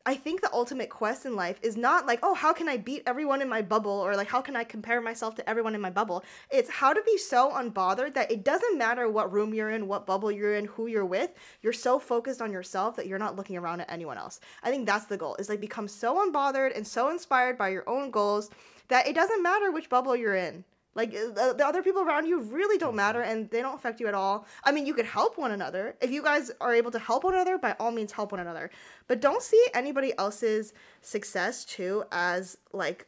I 0.05 0.15
think 0.15 0.41
the 0.41 0.53
ultimate 0.53 0.89
quest 0.89 1.25
in 1.25 1.35
life 1.35 1.59
is 1.61 1.75
not 1.75 2.07
like, 2.07 2.19
oh, 2.23 2.33
how 2.33 2.53
can 2.53 2.69
I 2.69 2.77
beat 2.77 3.03
everyone 3.05 3.41
in 3.41 3.49
my 3.49 3.61
bubble 3.61 3.91
or 3.91 4.15
like 4.15 4.29
how 4.29 4.41
can 4.41 4.55
I 4.55 4.63
compare 4.63 5.01
myself 5.01 5.35
to 5.35 5.49
everyone 5.49 5.75
in 5.75 5.81
my 5.81 5.89
bubble? 5.89 6.23
It's 6.49 6.69
how 6.69 6.93
to 6.93 7.01
be 7.05 7.17
so 7.17 7.51
unbothered 7.51 8.13
that 8.13 8.31
it 8.31 8.43
doesn't 8.43 8.77
matter 8.77 9.09
what 9.09 9.31
room 9.31 9.53
you're 9.53 9.69
in, 9.69 9.87
what 9.87 10.05
bubble 10.05 10.31
you're 10.31 10.55
in, 10.55 10.65
who 10.65 10.87
you're 10.87 11.05
with. 11.05 11.33
You're 11.61 11.73
so 11.73 11.99
focused 11.99 12.41
on 12.41 12.51
yourself 12.51 12.95
that 12.95 13.07
you're 13.07 13.19
not 13.19 13.35
looking 13.35 13.57
around 13.57 13.81
at 13.81 13.91
anyone 13.91 14.17
else. 14.17 14.39
I 14.63 14.71
think 14.71 14.85
that's 14.85 15.05
the 15.05 15.17
goal. 15.17 15.35
Is 15.37 15.49
like 15.49 15.61
become 15.61 15.87
so 15.87 16.25
unbothered 16.25 16.75
and 16.75 16.87
so 16.87 17.09
inspired 17.09 17.57
by 17.57 17.69
your 17.69 17.87
own 17.87 18.09
goals 18.09 18.49
that 18.87 19.05
it 19.05 19.15
doesn't 19.15 19.43
matter 19.43 19.69
which 19.69 19.89
bubble 19.89 20.15
you're 20.15 20.35
in. 20.35 20.63
Like 20.95 21.09
uh, 21.09 21.31
the, 21.33 21.53
the 21.57 21.65
other 21.65 21.83
people 21.83 22.01
around 22.01 22.25
you 22.25 22.39
really 22.39 22.77
don't 22.77 22.95
matter 22.95 23.21
and 23.21 23.50
they 23.50 23.62
don't 23.62 23.75
affect 23.75 24.00
you 24.00 24.07
at 24.07 24.13
all. 24.13 24.47
I 24.63 24.71
mean, 24.71 24.86
you 24.86 24.94
could 24.94 25.06
help 25.06 25.38
one 25.38 25.51
another. 25.51 25.95
If 26.01 26.12
you 26.12 26.24
guys 26.24 26.51
are 26.59 26.74
able 26.74 26.91
to 26.91 27.00
help 27.00 27.24
one 27.24 27.36
another, 27.36 27.57
by 27.57 27.75
all 27.80 27.91
means 27.91 28.12
help 28.12 28.31
one 28.31 28.41
another. 28.41 28.69
But 29.07 29.21
don't 29.21 29.41
see 29.41 29.63
anybody 29.74 30.13
else's 30.18 30.74
success 31.01 31.65
too 31.65 32.03
as 32.12 32.57
like 32.74 33.07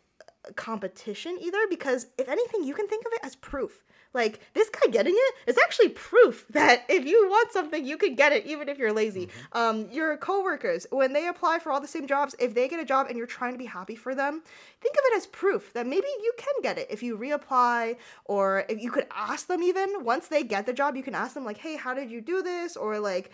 competition 0.55 1.37
either 1.41 1.59
because 1.69 2.07
if 2.17 2.27
anything, 2.27 2.63
you 2.63 2.73
can 2.73 2.87
think 2.87 3.05
of 3.05 3.13
it 3.13 3.19
as 3.23 3.35
proof. 3.35 3.83
Like 4.13 4.39
this 4.53 4.69
guy 4.69 4.91
getting 4.91 5.15
it 5.15 5.35
is 5.47 5.57
actually 5.57 5.89
proof 5.89 6.45
that 6.51 6.83
if 6.89 7.05
you 7.05 7.27
want 7.29 7.51
something, 7.51 7.85
you 7.85 7.97
can 7.97 8.15
get 8.15 8.31
it 8.31 8.45
even 8.45 8.69
if 8.69 8.77
you're 8.77 8.93
lazy. 8.93 9.29
Um, 9.53 9.87
your 9.91 10.17
coworkers, 10.17 10.85
when 10.91 11.13
they 11.13 11.27
apply 11.27 11.59
for 11.59 11.71
all 11.71 11.79
the 11.79 11.87
same 11.87 12.07
jobs, 12.07 12.35
if 12.39 12.53
they 12.53 12.67
get 12.67 12.79
a 12.79 12.85
job 12.85 13.07
and 13.07 13.17
you're 13.17 13.27
trying 13.27 13.53
to 13.53 13.57
be 13.57 13.65
happy 13.65 13.95
for 13.95 14.13
them, 14.13 14.41
think 14.81 14.95
of 14.95 15.01
it 15.05 15.17
as 15.17 15.27
proof 15.27 15.73
that 15.73 15.87
maybe 15.87 16.07
you 16.21 16.33
can 16.37 16.53
get 16.61 16.77
it 16.77 16.87
if 16.89 17.01
you 17.01 17.17
reapply 17.17 17.97
or 18.25 18.65
if 18.69 18.81
you 18.81 18.91
could 18.91 19.07
ask 19.15 19.47
them 19.47 19.63
even 19.63 20.03
once 20.03 20.27
they 20.27 20.43
get 20.43 20.65
the 20.65 20.73
job, 20.73 20.95
you 20.95 21.03
can 21.03 21.15
ask 21.15 21.33
them 21.33 21.45
like, 21.45 21.57
"Hey, 21.57 21.75
how 21.75 21.93
did 21.93 22.11
you 22.11 22.21
do 22.21 22.41
this?" 22.41 22.75
or 22.75 22.99
like, 22.99 23.31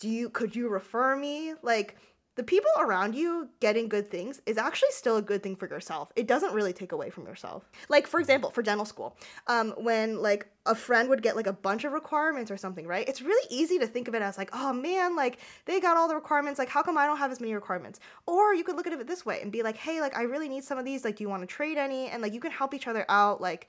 "Do 0.00 0.08
you 0.08 0.30
could 0.30 0.56
you 0.56 0.68
refer 0.68 1.16
me?" 1.16 1.54
Like 1.62 1.96
the 2.38 2.44
people 2.44 2.70
around 2.78 3.16
you 3.16 3.48
getting 3.58 3.88
good 3.88 4.08
things 4.08 4.40
is 4.46 4.58
actually 4.58 4.92
still 4.92 5.16
a 5.16 5.22
good 5.22 5.42
thing 5.42 5.56
for 5.56 5.68
yourself. 5.68 6.12
It 6.14 6.28
doesn't 6.28 6.54
really 6.54 6.72
take 6.72 6.92
away 6.92 7.10
from 7.10 7.26
yourself. 7.26 7.68
Like 7.88 8.06
for 8.06 8.20
example, 8.20 8.52
for 8.52 8.62
dental 8.62 8.84
school, 8.84 9.16
um, 9.48 9.74
when 9.76 10.22
like 10.22 10.46
a 10.64 10.76
friend 10.76 11.08
would 11.08 11.20
get 11.20 11.34
like 11.34 11.48
a 11.48 11.52
bunch 11.52 11.82
of 11.82 11.90
requirements 11.90 12.52
or 12.52 12.56
something, 12.56 12.86
right? 12.86 13.08
It's 13.08 13.20
really 13.20 13.44
easy 13.50 13.80
to 13.80 13.88
think 13.88 14.06
of 14.06 14.14
it 14.14 14.22
as 14.22 14.38
like, 14.38 14.50
oh 14.52 14.72
man, 14.72 15.16
like 15.16 15.40
they 15.64 15.80
got 15.80 15.96
all 15.96 16.06
the 16.06 16.14
requirements. 16.14 16.60
Like 16.60 16.68
how 16.68 16.80
come 16.80 16.96
I 16.96 17.06
don't 17.06 17.18
have 17.18 17.32
as 17.32 17.40
many 17.40 17.54
requirements? 17.54 17.98
Or 18.24 18.54
you 18.54 18.62
could 18.62 18.76
look 18.76 18.86
at 18.86 18.92
it 18.92 19.04
this 19.08 19.26
way 19.26 19.40
and 19.42 19.50
be 19.50 19.64
like, 19.64 19.76
hey, 19.76 20.00
like 20.00 20.16
I 20.16 20.22
really 20.22 20.48
need 20.48 20.62
some 20.62 20.78
of 20.78 20.84
these. 20.84 21.04
Like, 21.04 21.16
do 21.16 21.24
you 21.24 21.28
want 21.28 21.42
to 21.42 21.46
trade 21.48 21.76
any? 21.76 22.06
And 22.06 22.22
like 22.22 22.34
you 22.34 22.40
can 22.40 22.52
help 22.52 22.72
each 22.72 22.86
other 22.86 23.04
out. 23.08 23.40
Like 23.40 23.66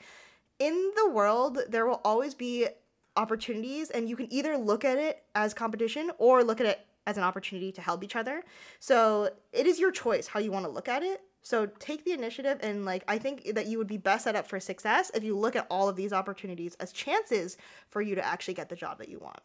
in 0.60 0.92
the 0.96 1.10
world, 1.10 1.58
there 1.70 1.88
will 1.88 2.02
always 2.06 2.36
be 2.36 2.68
opportunities, 3.16 3.90
and 3.90 4.08
you 4.08 4.16
can 4.16 4.32
either 4.32 4.56
look 4.56 4.86
at 4.86 5.00
it 5.00 5.24
as 5.34 5.56
competition 5.56 6.12
or 6.20 6.44
look 6.44 6.62
at 6.62 6.68
it 6.68 6.86
as 7.10 7.18
an 7.18 7.24
opportunity 7.24 7.72
to 7.74 7.82
help 7.82 8.04
each 8.04 8.16
other. 8.16 8.44
So 8.80 9.30
it 9.52 9.66
is 9.66 9.80
your 9.80 9.92
choice 9.92 10.28
how 10.28 10.40
you 10.40 10.52
want 10.52 10.66
to 10.66 10.72
look 10.72 10.88
at 10.88 11.04
it. 11.04 11.22
So 11.42 11.66
take 11.80 12.04
the 12.06 12.12
initiative, 12.12 12.58
and 12.62 12.84
like 12.86 13.04
I 13.08 13.18
think 13.18 13.56
that 13.56 13.66
you 13.68 13.78
would 13.78 13.88
be 13.88 13.98
best 13.98 14.26
set 14.26 14.36
up 14.36 14.46
for 14.48 14.60
success 14.60 15.10
if 15.16 15.24
you 15.24 15.38
look 15.38 15.56
at 15.56 15.66
all 15.70 15.88
of 15.90 15.96
these 15.96 16.12
opportunities 16.14 16.76
as 16.82 16.92
chances 16.92 17.58
for 17.88 18.02
you 18.02 18.14
to 18.16 18.26
actually 18.26 18.54
get 18.56 18.68
the 18.70 18.76
job 18.76 18.98
that 19.00 19.08
you 19.10 19.20
want. 19.20 19.40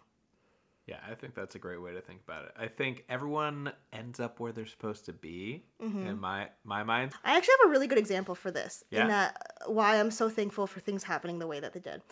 Yeah, 0.86 0.98
I 1.10 1.14
think 1.14 1.34
that's 1.34 1.54
a 1.54 1.58
great 1.58 1.80
way 1.80 1.94
to 1.94 2.00
think 2.02 2.20
about 2.28 2.44
it. 2.44 2.52
I 2.58 2.66
think 2.66 3.04
everyone 3.08 3.72
ends 3.92 4.20
up 4.20 4.38
where 4.38 4.52
they're 4.52 4.66
supposed 4.66 5.06
to 5.06 5.12
be 5.14 5.62
Mm-hmm. 5.82 6.06
in 6.06 6.20
my 6.20 6.48
my 6.64 6.82
mind. 6.82 7.12
I 7.24 7.36
actually 7.36 7.54
have 7.62 7.68
a 7.68 7.70
really 7.70 7.86
good 7.86 7.96
example 7.98 8.34
for 8.34 8.50
this 8.50 8.84
Yeah? 8.90 9.02
in 9.02 9.08
that 9.08 9.36
why 9.66 9.98
I'm 10.00 10.10
so 10.10 10.28
thankful 10.28 10.66
for 10.66 10.80
things 10.80 11.04
happening 11.04 11.38
the 11.38 11.46
way 11.46 11.60
that 11.60 11.72
they 11.74 11.80
did. 11.80 12.02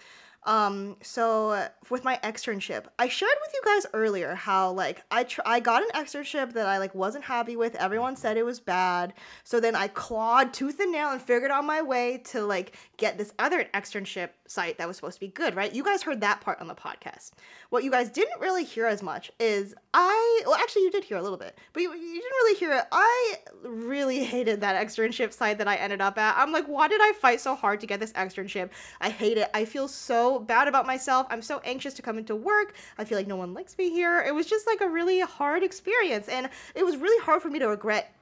Um, 0.45 0.97
so 1.03 1.69
with 1.89 2.03
my 2.03 2.19
externship, 2.25 2.87
I 2.99 3.09
shared 3.09 3.37
with 3.41 3.55
you 3.55 3.61
guys 3.65 3.87
earlier 3.93 4.35
how 4.35 4.73
like 4.73 5.05
I 5.11 5.25
tr- 5.25 5.41
I 5.47 5.61
got 5.61 5.83
an 5.83 5.91
externship 5.95 6.55
that 6.55 6.67
I 6.67 6.79
like 6.79 6.95
wasn't 6.95 7.25
happy 7.25 7.57
with. 7.57 7.77
Everyone 7.77 8.17
said 8.17 8.37
it 8.37 8.45
was 8.45 8.59
bad. 8.59 9.15
So 9.45 9.61
then 9.61 9.77
I 9.77 9.89
clawed 9.89 10.53
tooth 10.53 10.81
and 10.81 10.91
nail 10.91 11.11
and 11.11 11.23
figured 11.23 11.53
out 11.53 11.65
my 11.65 11.83
way 11.83 12.23
to 12.27 12.43
like 12.43 12.77
get 12.97 13.19
this 13.19 13.33
other 13.39 13.69
externship 13.73 14.31
site 14.53 14.79
that 14.79 14.87
was 14.87 14.97
supposed 14.97 15.15
to 15.15 15.21
be 15.21 15.29
good, 15.29 15.55
right? 15.55 15.75
You 15.75 15.83
guys 15.83 16.03
heard 16.03 16.21
that 16.21 16.41
part 16.41 16.61
on 16.61 16.69
the 16.69 16.75
podcast. 16.75 17.31
What 17.71 17.85
you 17.85 17.91
guys 17.91 18.11
didn't 18.11 18.41
really 18.41 18.65
hear 18.65 18.87
as 18.87 19.03
much 19.03 19.31
is 19.41 19.75
I 19.95 20.43
well 20.45 20.55
actually 20.55 20.83
you 20.83 20.91
did 20.91 21.05
hear 21.05 21.17
a 21.17 21.23
little 21.23 21.39
bit, 21.39 21.59
but 21.73 21.83
you, 21.83 21.93
you 21.93 22.15
didn't 22.15 22.25
really 22.25 22.59
hear 22.59 22.73
it. 22.75 22.85
I 22.93 23.35
really 23.65 24.25
hated 24.25 24.61
that 24.61 24.85
externship 24.85 25.33
site 25.33 25.59
that 25.59 25.69
I 25.69 25.77
ended 25.77 26.01
up 26.01 26.19
at. 26.19 26.37
I'm 26.37 26.53
like, 26.53 26.67
why 26.67 26.89
did 26.89 27.01
I 27.01 27.13
fight 27.13 27.41
so 27.41 27.55
hard 27.55 27.81
to 27.81 27.87
get 27.87 28.01
this 28.01 28.13
externship? 28.13 28.71
I 29.01 29.11
hate 29.11 29.39
it. 29.39 29.49
I 29.55 29.65
feel 29.65 29.89
so 29.89 30.39
bad 30.39 30.69
about 30.69 30.87
myself. 30.87 31.27
I'm 31.31 31.43
so 31.43 31.61
anxious 31.65 31.95
to 31.95 32.03
come 32.03 32.19
into 32.19 32.37
work. 32.37 32.75
I 32.99 33.05
feel 33.05 33.19
like 33.19 33.27
no 33.27 33.37
one 33.37 33.55
likes 33.55 33.77
me 33.79 33.91
here. 33.91 34.21
It 34.21 34.35
was 34.35 34.47
just 34.47 34.67
like 34.67 34.81
a 34.81 34.89
really 34.89 35.21
hard 35.21 35.63
experience 35.63 36.29
and 36.29 36.49
it 36.75 36.85
was 36.85 36.97
really 36.97 37.23
hard 37.25 37.43
for 37.43 37.49
me 37.49 37.59
to 37.59 37.69
regret 37.69 38.15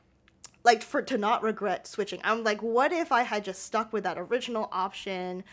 like 0.65 0.83
for 0.83 1.03
to 1.03 1.19
not 1.19 1.43
regret 1.43 1.87
switching. 1.87 2.21
I'm 2.25 2.45
like, 2.45 2.63
what 2.63 2.93
if 2.93 3.13
I 3.13 3.23
had 3.23 3.45
just 3.45 3.63
stuck 3.63 3.93
with 3.93 4.05
that 4.05 4.19
original 4.19 4.69
option? 4.73 5.45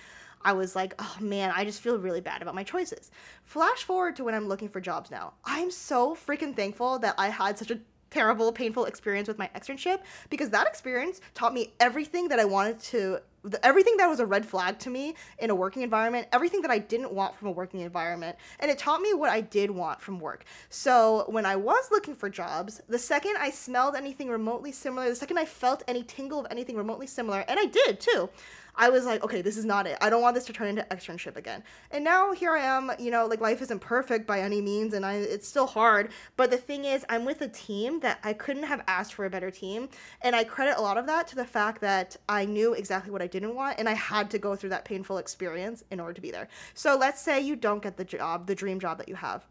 I 0.44 0.54
was 0.54 0.76
like, 0.76 0.94
oh 1.00 1.18
man, 1.20 1.52
I 1.56 1.66
just 1.66 1.82
feel 1.82 1.98
really 1.98 2.22
bad 2.22 2.42
about 2.42 2.56
my 2.56 2.64
choices. 2.64 3.12
Flash 3.44 3.84
forward 3.84 4.16
to 4.18 4.24
when 4.24 4.34
I'm 4.34 4.48
looking 4.48 4.70
for 4.70 4.80
jobs 4.80 5.12
now. 5.12 5.34
I'm 5.46 5.72
so 5.72 6.16
freaking 6.16 6.56
thankful 6.56 7.00
that 7.00 7.16
I 7.18 7.30
had 7.30 7.58
such 7.58 7.72
a 7.72 7.80
terrible, 8.10 8.52
painful 8.52 8.86
experience 8.86 9.28
with 9.28 9.38
my 9.38 9.50
externship 9.56 10.00
because 10.30 10.50
that 10.52 10.68
experience 10.68 11.22
taught 11.34 11.54
me 11.54 11.74
everything 11.80 12.30
that 12.30 12.40
I 12.40 12.46
wanted 12.46 12.80
to 12.80 13.20
everything 13.64 13.96
that 13.98 14.08
was 14.08 14.20
a 14.20 14.26
red 14.26 14.46
flag 14.46 14.80
to 14.80 14.90
me 14.90 15.16
in 15.40 15.50
a 15.50 15.56
working 15.56 15.82
environment, 15.82 16.28
everything 16.32 16.62
that 16.62 16.72
I 16.72 16.80
didn't 16.80 17.14
want 17.14 17.36
from 17.36 17.48
a 17.48 17.52
working 17.52 17.82
environment, 17.82 18.36
and 18.60 18.70
it 18.70 18.78
taught 18.78 19.02
me 19.02 19.14
what 19.14 19.30
I 19.30 19.42
did 19.42 19.72
want 19.72 20.02
from 20.02 20.20
work. 20.20 20.44
So 20.70 21.26
when 21.28 21.46
I 21.46 21.56
was 21.56 21.90
looking 21.92 22.16
for 22.16 22.30
jobs, 22.30 22.82
the 22.90 23.00
second 23.00 23.36
I 23.40 23.52
smelled 23.52 23.96
anything 23.96 24.30
remotely 24.30 24.72
similar, 24.72 25.08
the 25.10 25.16
second 25.16 25.38
I 25.38 25.46
felt 25.46 25.84
any 25.88 26.04
tingle 26.04 26.40
of 26.40 26.48
anything 26.52 26.76
remotely 26.76 27.08
similar, 27.08 27.46
and 27.48 27.60
I 27.60 27.66
did 27.66 28.00
too, 28.00 28.30
I 28.78 28.90
was 28.90 29.06
like, 29.06 29.24
okay, 29.24 29.42
this 29.42 29.58
is 29.58 29.66
not 29.66 29.88
it. 29.88 29.98
I 30.02 30.10
don't 30.10 30.22
want 30.22 30.36
this 30.36 30.46
to 30.46 30.54
turn 30.54 30.68
into 30.68 30.86
externship 30.92 31.36
again. 31.36 31.64
And 31.92 32.04
now 32.04 32.32
here 32.32 32.52
I 32.52 32.62
am, 32.62 32.92
you 33.00 33.12
know, 33.12 33.26
like 33.26 33.42
life 33.42 33.62
isn't 33.62 33.80
perfect 33.80 34.28
by 34.28 34.42
any 34.42 34.62
means 34.62 34.94
and 34.94 35.06
I 35.06 35.16
it's 35.16 35.48
still 35.48 35.68
hard, 35.68 36.12
but 36.36 36.52
the 36.52 36.58
thing 36.58 36.86
is 36.86 37.06
I'm 37.10 37.26
with 37.26 37.42
a 37.42 37.48
team 37.48 38.00
that 38.02 38.20
I 38.24 38.34
couldn't 38.34 38.64
have 38.64 38.84
asked 38.88 39.14
for 39.14 39.26
a 39.26 39.30
better 39.30 39.52
team, 39.52 39.90
and 40.22 40.36
I 40.36 40.44
credit 40.44 40.78
a 40.78 40.82
lot 40.82 40.98
of 40.98 41.08
that 41.08 41.28
to 41.30 41.36
the 41.36 41.46
fact 41.46 41.82
that 41.82 42.16
I 42.30 42.46
knew 42.46 42.74
exactly 42.74 43.12
what 43.12 43.22
I 43.22 43.28
didn't 43.28 43.56
want 43.56 43.80
and 43.80 43.90
I 43.90 43.94
had 43.94 44.30
to 44.32 44.40
go 44.40 44.56
through 44.56 44.70
that 44.70 44.86
painful 44.86 45.18
experience 45.18 45.84
in 45.92 46.00
order 46.00 46.14
to 46.14 46.22
be 46.22 46.32
there. 46.32 46.48
So 46.74 46.96
let's 46.96 47.22
say 47.22 47.42
you 47.42 47.56
don't 47.56 47.82
get 47.82 47.98
the 47.98 48.06
job, 48.06 48.48
the 48.48 48.56
dream 48.56 48.80
job 48.80 48.98
that 49.00 49.10
you 49.10 49.16
have 49.16 49.46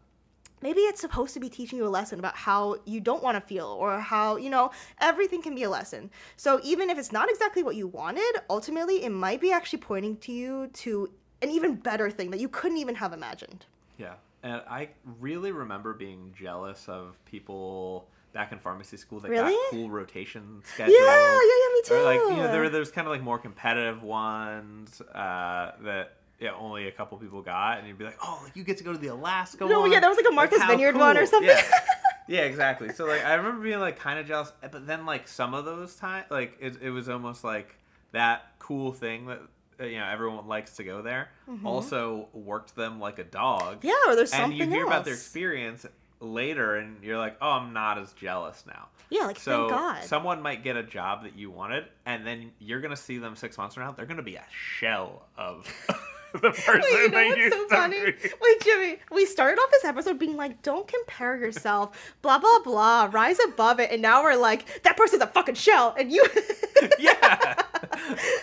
maybe 0.61 0.81
it's 0.81 1.01
supposed 1.01 1.33
to 1.33 1.39
be 1.39 1.49
teaching 1.49 1.77
you 1.77 1.85
a 1.85 1.89
lesson 1.89 2.19
about 2.19 2.35
how 2.35 2.75
you 2.85 2.99
don't 2.99 3.21
want 3.23 3.35
to 3.35 3.41
feel 3.41 3.67
or 3.67 3.99
how 3.99 4.35
you 4.37 4.49
know 4.49 4.71
everything 4.99 5.41
can 5.41 5.53
be 5.55 5.63
a 5.63 5.69
lesson 5.69 6.09
so 6.35 6.59
even 6.63 6.89
if 6.89 6.97
it's 6.97 7.11
not 7.11 7.29
exactly 7.29 7.63
what 7.63 7.75
you 7.75 7.87
wanted 7.87 8.33
ultimately 8.49 9.03
it 9.03 9.09
might 9.11 9.39
be 9.41 9.51
actually 9.51 9.79
pointing 9.79 10.17
to 10.17 10.31
you 10.31 10.67
to 10.73 11.09
an 11.41 11.49
even 11.49 11.75
better 11.75 12.09
thing 12.09 12.31
that 12.31 12.39
you 12.39 12.49
couldn't 12.49 12.77
even 12.77 12.95
have 12.95 13.13
imagined 13.13 13.65
yeah 13.97 14.13
and 14.43 14.61
i 14.69 14.87
really 15.19 15.51
remember 15.51 15.93
being 15.93 16.33
jealous 16.37 16.87
of 16.87 17.15
people 17.25 18.07
back 18.33 18.51
in 18.51 18.59
pharmacy 18.59 18.97
school 18.97 19.19
that 19.19 19.29
Really? 19.29 19.51
got 19.53 19.71
cool 19.71 19.89
rotation 19.89 20.61
schedules. 20.63 20.97
yeah 20.99 21.15
yeah 21.15 21.39
yeah 21.39 21.73
me 21.73 21.81
too 21.83 21.93
Or 21.95 22.03
like 22.03 22.19
you 22.19 22.43
know, 22.43 22.51
there 22.51 22.61
were 22.61 22.69
there's 22.69 22.91
kind 22.91 23.07
of 23.07 23.11
like 23.11 23.23
more 23.23 23.39
competitive 23.39 24.03
ones 24.03 25.01
uh, 25.01 25.71
that 25.81 26.17
yeah 26.39 26.51
only 26.57 26.87
a 26.87 26.91
couple 26.91 27.17
people 27.17 27.41
got, 27.41 27.79
and 27.79 27.87
you'd 27.87 27.97
be 27.97 28.05
like, 28.05 28.17
oh, 28.23 28.39
like 28.43 28.55
you 28.55 28.63
get 28.63 28.77
to 28.77 28.83
go 28.83 28.91
to 28.91 28.97
the 28.97 29.07
Alaska 29.07 29.65
no 29.65 29.81
one. 29.81 29.91
yeah 29.91 29.99
there 29.99 30.09
was 30.09 30.17
like 30.17 30.27
a 30.29 30.31
martha's 30.33 30.61
how 30.61 30.67
vineyard 30.67 30.95
one 30.95 31.17
or 31.17 31.25
something 31.25 31.49
Yeah. 31.49 31.63
yeah, 32.27 32.41
exactly. 32.41 32.93
So 32.93 33.05
like 33.05 33.23
I 33.25 33.33
remember 33.35 33.63
being 33.63 33.79
like 33.79 33.97
kind 33.99 34.19
of 34.19 34.27
jealous, 34.27 34.51
but 34.61 34.85
then 34.85 35.05
like 35.05 35.27
some 35.27 35.53
of 35.53 35.65
those 35.65 35.95
times, 35.95 36.25
like 36.29 36.57
it, 36.59 36.77
it 36.81 36.89
was 36.91 37.09
almost 37.09 37.43
like 37.43 37.75
that 38.11 38.51
cool 38.59 38.91
thing 38.93 39.25
that 39.27 39.41
uh, 39.79 39.85
you 39.85 39.97
know 39.99 40.05
everyone 40.05 40.47
likes 40.47 40.75
to 40.77 40.83
go 40.83 41.01
there. 41.01 41.29
Also 41.63 42.27
worked 42.33 42.75
them 42.75 42.99
like 42.99 43.19
a 43.19 43.23
dog. 43.23 43.77
Mm-hmm. 43.77 43.87
yeah 43.87 43.93
or 44.11 44.15
there's 44.15 44.31
something. 44.31 44.59
and 44.61 44.71
you 44.71 44.75
hear 44.75 44.83
else 44.83 44.89
about 44.89 45.05
their 45.05 45.13
experience 45.13 45.85
later, 46.19 46.75
and 46.75 47.03
you're 47.03 47.17
like, 47.17 47.37
oh, 47.41 47.51
I'm 47.51 47.73
not 47.73 47.97
as 47.97 48.11
jealous 48.13 48.63
now. 48.67 48.87
yeah 49.09 49.21
like 49.27 49.39
So 49.39 49.69
thank 49.69 49.79
god 49.79 50.03
someone 50.03 50.41
might 50.41 50.63
get 50.63 50.75
a 50.75 50.83
job 50.83 51.23
that 51.23 51.37
you 51.37 51.49
wanted, 51.51 51.85
and 52.05 52.25
then 52.27 52.51
you're 52.59 52.81
gonna 52.81 52.95
see 52.95 53.17
them 53.19 53.35
six 53.35 53.57
months 53.57 53.75
from 53.75 53.83
now. 53.85 53.91
They're 53.91 54.05
gonna 54.05 54.21
be 54.23 54.35
a 54.35 54.45
shell 54.51 55.27
of 55.37 55.65
the 56.33 56.51
person 56.51 56.81
Wait, 56.81 57.01
you 57.03 57.09
know 57.09 57.25
what's 57.27 57.37
used 57.37 57.53
so 57.55 57.67
funny? 57.67 57.99
Wait, 58.41 58.61
Jimmy, 58.63 58.99
we 59.11 59.25
started 59.25 59.59
off 59.59 59.71
this 59.71 59.85
episode 59.85 60.19
being 60.19 60.35
like, 60.35 60.61
don't 60.61 60.87
compare 60.87 61.37
yourself, 61.37 62.15
blah, 62.21 62.37
blah, 62.39 62.59
blah, 62.63 63.09
rise 63.11 63.37
above 63.47 63.79
it. 63.79 63.91
And 63.91 64.01
now 64.01 64.23
we're 64.23 64.35
like, 64.35 64.83
that 64.83 64.97
person's 64.97 65.21
a 65.21 65.27
fucking 65.27 65.55
shell. 65.55 65.95
And 65.97 66.11
you. 66.11 66.25
yeah. 66.99 67.61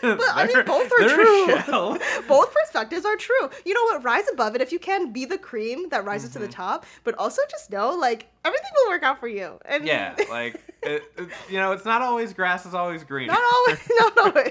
But 0.02 0.20
I 0.34 0.46
mean, 0.52 0.64
both 0.64 0.90
are 0.92 1.08
true. 1.08 1.98
Both 2.28 2.54
perspectives 2.54 3.04
are 3.04 3.16
true. 3.16 3.50
You 3.64 3.74
know 3.74 3.84
what? 3.84 4.04
Rise 4.04 4.24
above 4.32 4.54
it 4.54 4.60
if 4.60 4.72
you 4.72 4.78
can. 4.78 5.12
Be 5.12 5.24
the 5.24 5.38
cream 5.38 5.88
that 5.90 6.04
rises 6.04 6.30
to 6.30 6.38
the 6.38 6.44
Mm-hmm. 6.44 6.52
top. 6.52 6.86
But 7.04 7.14
also 7.16 7.40
just 7.50 7.70
know, 7.70 7.90
like, 7.94 8.26
everything 8.44 8.70
will 8.76 8.90
work 8.92 9.02
out 9.02 9.18
for 9.18 9.28
you. 9.28 9.58
And 9.64 9.86
Yeah, 9.86 10.14
like 10.30 10.60
it, 10.84 11.02
it- 11.16 11.28
you 11.48 11.58
know, 11.58 11.72
it's 11.72 11.84
not 11.84 12.02
always 12.02 12.32
grass 12.32 12.66
is 12.66 12.74
always 12.74 13.04
green. 13.04 13.26
not 13.28 13.42
always. 13.42 13.78
No, 13.98 14.08
no. 14.26 14.44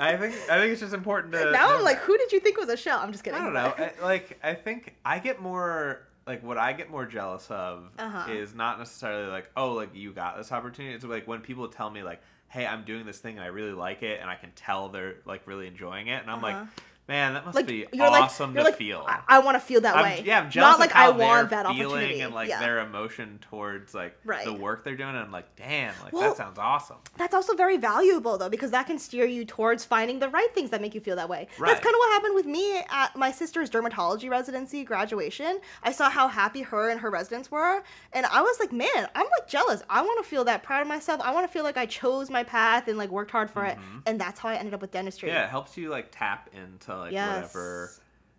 I 0.00 0.16
think 0.16 0.34
I 0.48 0.58
think 0.60 0.72
it's 0.72 0.80
just 0.80 0.94
important 0.94 1.32
to. 1.34 1.50
now 1.50 1.74
I'm 1.76 1.82
like, 1.82 1.98
who 1.98 2.16
did 2.16 2.30
you 2.32 2.38
think 2.40 2.56
was 2.58 2.68
a 2.68 2.76
shell? 2.76 2.98
I'm 3.00 3.10
just 3.12 3.24
kidding. 3.24 3.40
I 3.40 3.44
don't 3.44 3.52
know. 3.54 3.74
I, 3.76 3.92
like 4.02 4.38
I 4.44 4.54
think 4.54 4.94
I 5.04 5.18
get 5.18 5.40
more 5.40 6.06
like 6.26 6.42
what 6.44 6.56
I 6.58 6.72
get 6.72 6.88
more 6.90 7.04
jealous 7.06 7.50
of 7.50 7.90
Uh-huh. 7.98 8.30
is 8.30 8.54
not 8.54 8.78
necessarily 8.78 9.28
like 9.28 9.50
oh 9.56 9.72
like 9.72 9.94
you 9.94 10.12
got 10.12 10.36
this 10.36 10.52
opportunity. 10.52 10.94
It's 10.94 11.04
like 11.04 11.26
when 11.26 11.40
people 11.40 11.66
tell 11.68 11.90
me 11.90 12.02
like 12.04 12.20
hey 12.48 12.64
I'm 12.64 12.84
doing 12.84 13.06
this 13.06 13.18
thing 13.18 13.36
and 13.36 13.44
I 13.44 13.48
really 13.48 13.72
like 13.72 14.02
it 14.04 14.20
and 14.20 14.30
I 14.30 14.36
can 14.36 14.52
tell 14.54 14.88
they're 14.88 15.16
like 15.26 15.42
really 15.46 15.66
enjoying 15.66 16.06
it 16.06 16.22
and 16.22 16.30
I'm 16.30 16.44
Uh-huh. 16.44 16.60
like 16.60 16.68
man 17.08 17.34
that 17.34 17.44
must 17.46 17.56
like 17.56 17.66
be 17.66 17.86
you're 17.92 18.06
awesome 18.06 18.50
like, 18.50 18.54
you're 18.54 18.64
to 18.64 18.70
like, 18.70 18.78
feel. 18.78 19.06
I, 19.26 19.38
want 19.38 19.54
to 19.54 19.60
feel 19.60 19.80
that 19.80 19.96
I'm, 19.96 20.02
way. 20.02 20.22
yeah, 20.24 20.40
I'm 20.40 20.50
jealous 20.50 20.72
Not 20.72 20.80
like 20.80 20.94
I 20.94 21.10
want 21.10 21.50
that 21.50 21.66
feeling 21.66 21.82
opportunity. 21.86 22.20
and 22.20 22.34
like 22.34 22.48
yeah. 22.48 22.60
their 22.60 22.80
emotion 22.80 23.38
towards 23.50 23.94
like 23.94 24.16
Right. 24.24 24.44
the 24.44 24.52
work 24.52 24.84
they're 24.84 24.96
doing. 24.96 25.10
And 25.10 25.18
I'm 25.18 25.32
like, 25.32 25.56
damn, 25.56 25.94
like 26.04 26.12
Well, 26.12 26.22
that 26.22 26.36
sounds 26.36 26.58
awesome. 26.58 26.98
That's 27.16 27.34
also 27.34 27.54
very 27.54 27.78
valuable 27.78 28.36
though, 28.36 28.50
because 28.50 28.70
that 28.72 28.86
can 28.86 28.98
steer 28.98 29.24
you 29.24 29.44
towards 29.44 29.84
finding 29.84 30.18
the 30.18 30.28
right 30.28 30.52
things 30.54 30.70
that 30.70 30.82
make 30.82 30.94
you 30.94 31.00
feel 31.00 31.16
that 31.16 31.28
way. 31.28 31.48
Right. 31.58 31.68
That's 31.68 31.80
kind 31.82 31.94
of 31.94 31.98
what 31.98 32.12
happened 32.12 32.34
with 32.34 32.46
me 32.46 32.78
at 32.90 33.16
my 33.16 33.30
sister's 33.32 33.70
dermatology 33.70 34.28
residency 34.28 34.84
graduation. 34.84 35.60
I 35.82 35.92
saw 35.92 36.10
how 36.10 36.28
happy 36.28 36.62
her 36.62 36.90
and 36.90 37.00
her 37.00 37.10
residents 37.10 37.50
were, 37.50 37.82
and 38.12 38.26
I 38.26 38.42
was 38.42 38.60
like, 38.60 38.72
man, 38.72 39.08
I'm 39.14 39.26
like 39.38 39.48
jealous. 39.48 39.82
I 39.88 40.02
want 40.02 40.22
to 40.22 40.28
feel 40.28 40.44
that 40.44 40.62
proud 40.62 40.82
of 40.82 40.88
myself. 40.88 41.20
I 41.22 41.32
want 41.32 41.46
to 41.46 41.52
feel 41.52 41.64
like 41.64 41.76
I 41.78 41.86
chose 41.86 42.28
my 42.28 42.44
path 42.44 42.88
and 42.88 42.98
like 42.98 43.10
worked 43.10 43.30
hard 43.30 43.50
for 43.50 43.64
it, 43.64 43.78
and 44.06 44.20
that's 44.20 44.38
how 44.40 44.50
I 44.50 44.56
ended 44.56 44.74
up 44.74 44.80
with 44.82 44.90
dentistry. 44.90 45.28
Mm-hmm. 45.30 45.36
Yeah, 45.36 45.44
it 45.44 45.50
helps 45.50 45.76
you 45.76 45.88
like 45.88 46.08
tap 46.10 46.50
into 46.52 46.97
like 47.00 47.12
Yes. 47.12 47.34
whatever 47.34 47.92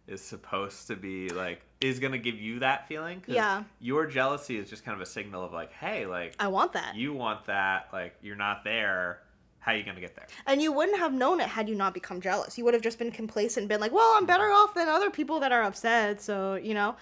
is 0.07 0.21
supposed 0.21 0.87
to 0.87 0.95
be 0.95 1.29
like 1.29 1.61
is 1.81 1.99
gonna 1.99 2.17
give 2.17 2.35
you 2.35 2.59
that 2.59 2.87
feeling. 2.87 3.23
Yeah. 3.27 3.63
Your 3.79 4.05
jealousy 4.05 4.57
is 4.57 4.69
just 4.69 4.83
kind 4.83 4.95
of 4.95 5.01
a 5.01 5.05
signal 5.05 5.43
of 5.43 5.53
like, 5.53 5.71
hey, 5.71 6.05
like 6.05 6.35
I 6.39 6.47
want 6.47 6.73
that. 6.73 6.95
you 6.95 7.13
want 7.13 7.45
that, 7.45 7.89
like 7.93 8.15
you're 8.21 8.35
not 8.35 8.63
there. 8.63 9.21
How 9.59 9.73
are 9.73 9.75
you 9.75 9.83
gonna 9.83 10.01
get 10.01 10.15
there? 10.15 10.27
And 10.47 10.61
you 10.61 10.71
wouldn't 10.71 10.97
have 10.97 11.13
known 11.13 11.39
it 11.39 11.47
had 11.47 11.69
you 11.69 11.75
not 11.75 11.93
become 11.93 12.21
jealous. 12.21 12.57
You 12.57 12.65
would 12.65 12.73
have 12.73 12.83
just 12.83 12.97
been 12.97 13.11
complacent, 13.11 13.67
been 13.67 13.81
like, 13.81 13.91
"Well, 13.91 14.13
I'm 14.15 14.25
better 14.25 14.45
mm-hmm. 14.45 14.69
off 14.69 14.73
than 14.73 14.87
other 14.87 15.09
people 15.09 15.39
that 15.41 15.51
are 15.51 15.63
upset." 15.63 16.21
So 16.21 16.55
you 16.55 16.73
know, 16.73 16.95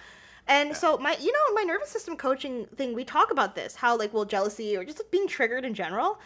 and 0.48 0.74
so 0.74 0.96
my, 0.96 1.16
you 1.20 1.30
know, 1.30 1.54
my 1.54 1.62
nervous 1.62 1.90
system 1.90 2.16
coaching 2.16 2.66
thing, 2.74 2.94
we 2.94 3.04
talk 3.04 3.30
about 3.30 3.54
this, 3.54 3.76
how 3.76 3.96
like, 3.98 4.14
well, 4.14 4.24
jealousy 4.24 4.76
or 4.76 4.84
just 4.84 5.10
being 5.10 5.28
triggered 5.28 5.64
in 5.64 5.74
general. 5.74 6.18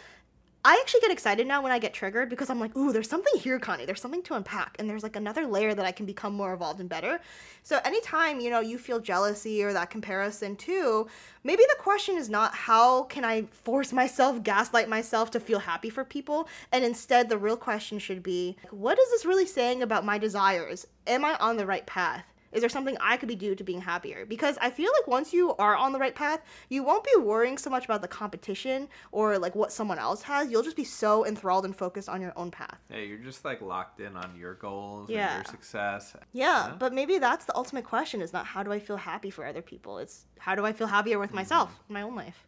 I 0.64 0.78
actually 0.81 1.00
get 1.00 1.11
excited 1.11 1.49
now 1.49 1.61
when 1.61 1.73
I 1.73 1.81
get 1.81 1.92
triggered 1.92 2.28
because 2.28 2.49
I'm 2.49 2.61
like, 2.61 2.76
ooh, 2.76 2.92
there's 2.92 3.09
something 3.09 3.37
here, 3.40 3.59
Connie. 3.59 3.85
There's 3.85 4.00
something 4.00 4.23
to 4.23 4.35
unpack, 4.35 4.76
and 4.78 4.88
there's 4.88 5.02
like 5.02 5.16
another 5.16 5.45
layer 5.45 5.75
that 5.75 5.85
I 5.85 5.90
can 5.90 6.07
become 6.07 6.35
more 6.35 6.54
evolved 6.54 6.78
and 6.78 6.88
better. 6.88 7.21
So 7.64 7.81
anytime 7.85 8.38
you 8.38 8.49
know 8.49 8.61
you 8.61 8.78
feel 8.78 9.00
jealousy 9.00 9.64
or 9.64 9.73
that 9.73 9.90
comparison 9.90 10.54
too, 10.54 11.09
maybe 11.42 11.64
the 11.69 11.83
question 11.83 12.16
is 12.16 12.31
not 12.31 12.54
how 12.54 13.04
can 13.04 13.25
I 13.25 13.47
force 13.50 13.92
myself, 13.92 14.45
gaslight 14.45 14.88
myself 14.88 15.33
to 15.33 15.40
feel 15.40 15.59
happy 15.59 15.90
for 15.90 16.04
people, 16.04 16.49
and 16.71 16.85
instead 16.85 17.28
the 17.28 17.38
real 17.38 17.57
question 17.57 17.99
should 17.99 18.23
be, 18.23 18.57
what 18.71 19.00
is 19.00 19.11
this 19.11 19.25
really 19.25 19.47
saying 19.47 19.83
about 19.83 20.04
my 20.04 20.16
desires? 20.16 20.87
Am 21.09 21.25
I 21.25 21.35
on 21.40 21.57
the 21.57 21.66
right 21.66 21.87
path? 21.87 22.31
Is 22.52 22.61
there 22.61 22.68
something 22.68 22.97
I 23.00 23.16
could 23.16 23.28
be 23.28 23.35
do 23.37 23.54
to 23.54 23.64
being 23.64 23.80
happier? 23.80 24.26
Because 24.26 24.59
I 24.61 24.71
feel 24.71 24.90
like 24.99 25.06
once 25.09 25.32
you 25.32 25.54
are 25.56 25.75
on 25.76 25.92
the 25.92 25.99
right 25.99 26.14
path, 26.14 26.40
you 26.68 26.82
won't 26.82 27.04
be 27.04 27.11
worrying 27.21 27.56
so 27.59 27.71
much 27.71 27.85
about 27.85 28.02
the 28.02 28.09
competition 28.09 28.88
or 29.11 29.38
like 29.38 29.54
what 29.54 29.73
someone 29.73 29.99
else 29.99 30.23
has. 30.23 30.50
You'll 30.50 30.62
just 30.62 30.76
be 30.76 30.85
so 30.85 31.25
enthralled 31.26 31.64
and 31.64 31.75
focused 31.75 32.09
on 32.09 32.21
your 32.21 32.32
own 32.37 32.50
path. 32.50 32.78
Yeah, 32.90 32.99
you're 32.99 33.18
just 33.18 33.44
like 33.44 33.62
locked 33.62 34.00
in 34.00 34.16
on 34.16 34.37
your 34.37 34.54
goals 34.54 35.09
Yeah. 35.11 35.37
and 35.37 35.44
your 35.47 35.50
success. 35.50 36.14
Yeah, 36.32 36.68
Yeah. 36.68 36.75
but 36.78 36.92
maybe 36.92 37.18
that's 37.18 37.44
the 37.47 37.56
ultimate 37.56 37.85
question 37.85 38.21
is 38.21 38.32
not 38.32 38.44
how 38.47 38.62
do 38.62 38.71
I 38.73 38.78
feel 38.78 38.97
happy 38.99 39.30
for 39.30 39.47
other 39.47 39.62
people? 39.62 39.99
It's 39.99 40.26
how 40.38 40.54
do 40.54 40.66
I 40.66 40.73
feel 40.73 40.87
happier 40.88 41.18
with 41.18 41.32
myself 41.32 41.80
in 41.88 41.94
my 41.94 42.02
own 42.02 42.14
life? 42.16 42.47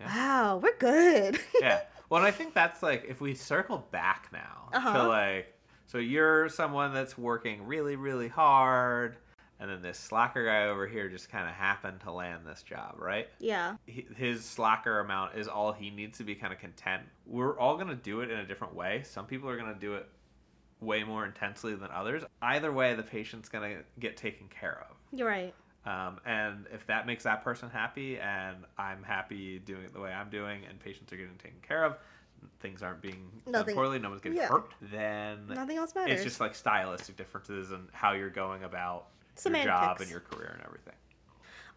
Yeah. 0.00 0.06
Wow, 0.14 0.56
we're 0.62 0.76
good. 0.78 1.40
yeah. 1.60 1.80
Well, 2.10 2.22
and 2.24 2.26
I 2.26 2.30
think 2.30 2.54
that's 2.54 2.82
like 2.82 3.04
if 3.06 3.20
we 3.20 3.34
circle 3.34 3.86
back 3.90 4.30
now 4.32 4.70
Uh-huh. 4.72 4.92
to 4.94 5.08
like 5.08 5.54
So 5.88 5.96
you're 5.96 6.50
someone 6.50 6.92
that's 6.92 7.16
working 7.16 7.66
really, 7.66 7.96
really 7.96 8.28
hard, 8.28 9.16
and 9.58 9.70
then 9.70 9.80
this 9.80 9.98
slacker 9.98 10.44
guy 10.44 10.66
over 10.66 10.86
here 10.86 11.08
just 11.08 11.30
kind 11.30 11.48
of 11.48 11.54
happened 11.54 12.00
to 12.00 12.12
land 12.12 12.42
this 12.46 12.62
job, 12.62 12.96
right? 12.98 13.26
Yeah. 13.40 13.76
His 13.86 14.44
slacker 14.44 15.00
amount 15.00 15.36
is 15.36 15.48
all 15.48 15.72
he 15.72 15.88
needs 15.88 16.18
to 16.18 16.24
be 16.24 16.34
kind 16.34 16.52
of 16.52 16.58
content. 16.58 17.04
We're 17.26 17.58
all 17.58 17.76
going 17.76 17.88
to 17.88 17.96
do 17.96 18.20
it 18.20 18.30
in 18.30 18.38
a 18.38 18.46
different 18.46 18.74
way. 18.74 19.02
Some 19.04 19.24
people 19.24 19.48
are 19.48 19.56
going 19.56 19.72
to 19.72 19.80
do 19.80 19.94
it 19.94 20.06
way 20.80 21.04
more 21.04 21.24
intensely 21.24 21.74
than 21.74 21.88
others. 21.90 22.22
Either 22.42 22.70
way, 22.70 22.94
the 22.94 23.02
patient's 23.02 23.48
going 23.48 23.76
to 23.76 23.82
get 23.98 24.18
taken 24.18 24.46
care 24.48 24.84
of. 24.90 24.96
You're 25.18 25.26
right. 25.26 25.54
Um, 25.86 26.18
and 26.26 26.66
if 26.70 26.86
that 26.88 27.06
makes 27.06 27.24
that 27.24 27.42
person 27.42 27.70
happy 27.70 28.18
and 28.18 28.58
I'm 28.76 29.02
happy 29.02 29.58
doing 29.58 29.84
it 29.84 29.94
the 29.94 30.00
way 30.00 30.12
I'm 30.12 30.28
doing 30.28 30.60
and 30.68 30.78
patients 30.78 31.14
are 31.14 31.16
getting 31.16 31.38
taken 31.38 31.60
care 31.66 31.82
of, 31.82 31.96
things 32.60 32.82
aren't 32.82 33.00
being 33.00 33.30
done 33.50 33.64
poorly, 33.74 33.98
no 33.98 34.10
one's 34.10 34.20
getting 34.20 34.38
yeah. 34.38 34.48
hurt, 34.48 34.72
then 34.80 35.46
Nothing 35.48 35.76
else 35.78 35.94
matters. 35.94 36.14
it's 36.14 36.24
just 36.24 36.40
like 36.40 36.54
stylistic 36.54 37.16
differences 37.16 37.70
and 37.70 37.88
how 37.92 38.12
you're 38.12 38.30
going 38.30 38.64
about 38.64 39.06
your 39.44 39.64
job 39.64 40.00
and 40.00 40.10
your 40.10 40.20
career 40.20 40.50
and 40.54 40.62
everything. 40.66 40.94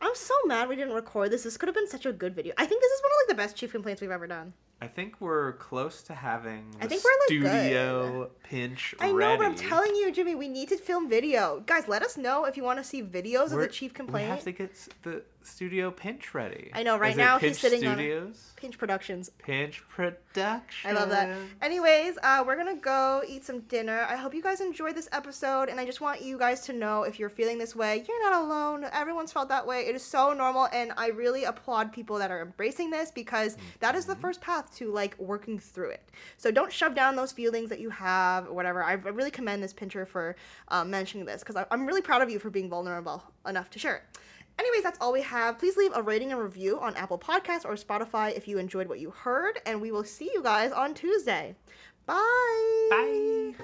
I'm 0.03 0.15
so 0.15 0.33
mad 0.45 0.67
we 0.67 0.75
didn't 0.75 0.95
record 0.95 1.29
this. 1.31 1.43
This 1.43 1.57
could 1.57 1.67
have 1.67 1.75
been 1.75 1.87
such 1.87 2.07
a 2.07 2.11
good 2.13 2.33
video. 2.33 2.53
I 2.57 2.65
think 2.65 2.81
this 2.81 2.91
is 2.91 3.01
one 3.03 3.11
of 3.11 3.17
like 3.29 3.37
the 3.37 3.43
best 3.43 3.55
chief 3.55 3.71
complaints 3.71 4.01
we've 4.01 4.09
ever 4.09 4.25
done. 4.25 4.53
I 4.83 4.87
think 4.87 5.21
we're 5.21 5.53
close 5.53 6.01
to 6.03 6.15
having 6.15 6.65
I 6.81 6.87
think 6.87 7.03
we're, 7.03 7.11
like, 7.11 7.51
studio 7.53 8.31
pinch 8.41 8.95
I 8.99 9.11
know, 9.11 9.37
but 9.37 9.45
I'm 9.45 9.53
telling 9.53 9.95
you, 9.95 10.11
Jimmy, 10.11 10.33
we 10.33 10.47
need 10.47 10.69
to 10.69 10.77
film 10.77 11.07
video. 11.07 11.61
Guys, 11.67 11.87
let 11.87 12.01
us 12.01 12.17
know 12.17 12.45
if 12.45 12.57
you 12.57 12.63
want 12.63 12.79
to 12.79 12.83
see 12.83 13.03
videos 13.03 13.51
We're- 13.51 13.65
of 13.65 13.69
the 13.69 13.75
chief 13.75 13.91
We 13.91 13.95
complaint. 13.95 14.29
have 14.29 14.43
to 14.45 14.51
get 14.51 14.71
the 15.03 15.21
studio 15.43 15.91
pinch 15.91 16.33
ready. 16.33 16.71
I 16.73 16.83
know, 16.83 16.97
right 16.97 17.15
now 17.15 17.39
he's 17.39 17.59
sitting 17.59 17.85
on 17.85 17.99
it. 17.99 18.03
Studios? 18.03 18.53
Pinch 18.55 18.77
Productions. 18.77 19.29
Pinch 19.39 19.83
Production. 19.89 20.89
I 20.89 20.93
love 20.93 21.09
that. 21.09 21.35
Anyways, 21.61 22.17
uh, 22.21 22.43
we're 22.45 22.55
gonna 22.55 22.75
go 22.75 23.23
eat 23.27 23.43
some 23.43 23.61
dinner. 23.61 24.05
I 24.09 24.15
hope 24.15 24.33
you 24.33 24.41
guys 24.41 24.61
enjoyed 24.61 24.95
this 24.95 25.09
episode, 25.11 25.69
and 25.69 25.79
I 25.79 25.85
just 25.85 26.01
want 26.01 26.21
you 26.21 26.37
guys 26.37 26.61
to 26.61 26.73
know 26.73 27.03
if 27.03 27.19
you're 27.19 27.29
feeling 27.29 27.57
this 27.57 27.75
way, 27.75 28.03
you're 28.07 28.29
not 28.29 28.41
alone. 28.41 28.85
Everyone's 28.91 29.31
felt 29.31 29.49
that 29.49 29.65
way. 29.65 29.87
It 29.87 29.95
is 29.95 30.03
so 30.03 30.33
normal, 30.33 30.67
and 30.71 30.91
I 30.97 31.07
really 31.07 31.45
applaud 31.45 31.91
people 31.91 32.17
that 32.19 32.31
are 32.31 32.41
embracing 32.41 32.91
this 32.91 33.11
because 33.11 33.57
that 33.79 33.95
is 33.95 34.05
the 34.05 34.15
first 34.15 34.41
path 34.41 34.75
to 34.77 34.91
like 34.91 35.17
working 35.19 35.57
through 35.57 35.91
it. 35.91 36.09
So 36.37 36.51
don't 36.51 36.71
shove 36.71 36.95
down 36.95 37.15
those 37.15 37.31
feelings 37.31 37.69
that 37.69 37.79
you 37.79 37.89
have 37.89 38.47
or 38.47 38.53
whatever. 38.53 38.83
I 38.83 38.93
really 38.93 39.31
commend 39.31 39.63
this 39.63 39.73
pincher 39.73 40.05
for 40.05 40.35
um, 40.67 40.89
mentioning 40.89 41.25
this 41.25 41.43
because 41.43 41.63
I'm 41.71 41.85
really 41.85 42.01
proud 42.01 42.21
of 42.21 42.29
you 42.29 42.39
for 42.39 42.49
being 42.49 42.69
vulnerable 42.69 43.23
enough 43.47 43.69
to 43.71 43.79
share 43.79 43.95
it. 43.97 44.03
Anyways, 44.61 44.83
that's 44.83 44.99
all 45.01 45.11
we 45.11 45.23
have. 45.23 45.57
Please 45.57 45.75
leave 45.75 45.91
a 45.95 46.03
rating 46.03 46.31
and 46.31 46.39
review 46.39 46.79
on 46.79 46.95
Apple 46.95 47.17
Podcasts 47.17 47.65
or 47.65 47.73
Spotify 47.73 48.37
if 48.37 48.47
you 48.47 48.59
enjoyed 48.59 48.87
what 48.87 48.99
you 48.99 49.09
heard, 49.09 49.59
and 49.65 49.81
we 49.81 49.91
will 49.91 50.03
see 50.03 50.29
you 50.35 50.43
guys 50.43 50.71
on 50.71 50.93
Tuesday. 50.93 51.55
Bye. 52.05 52.87
Bye. 52.91 53.55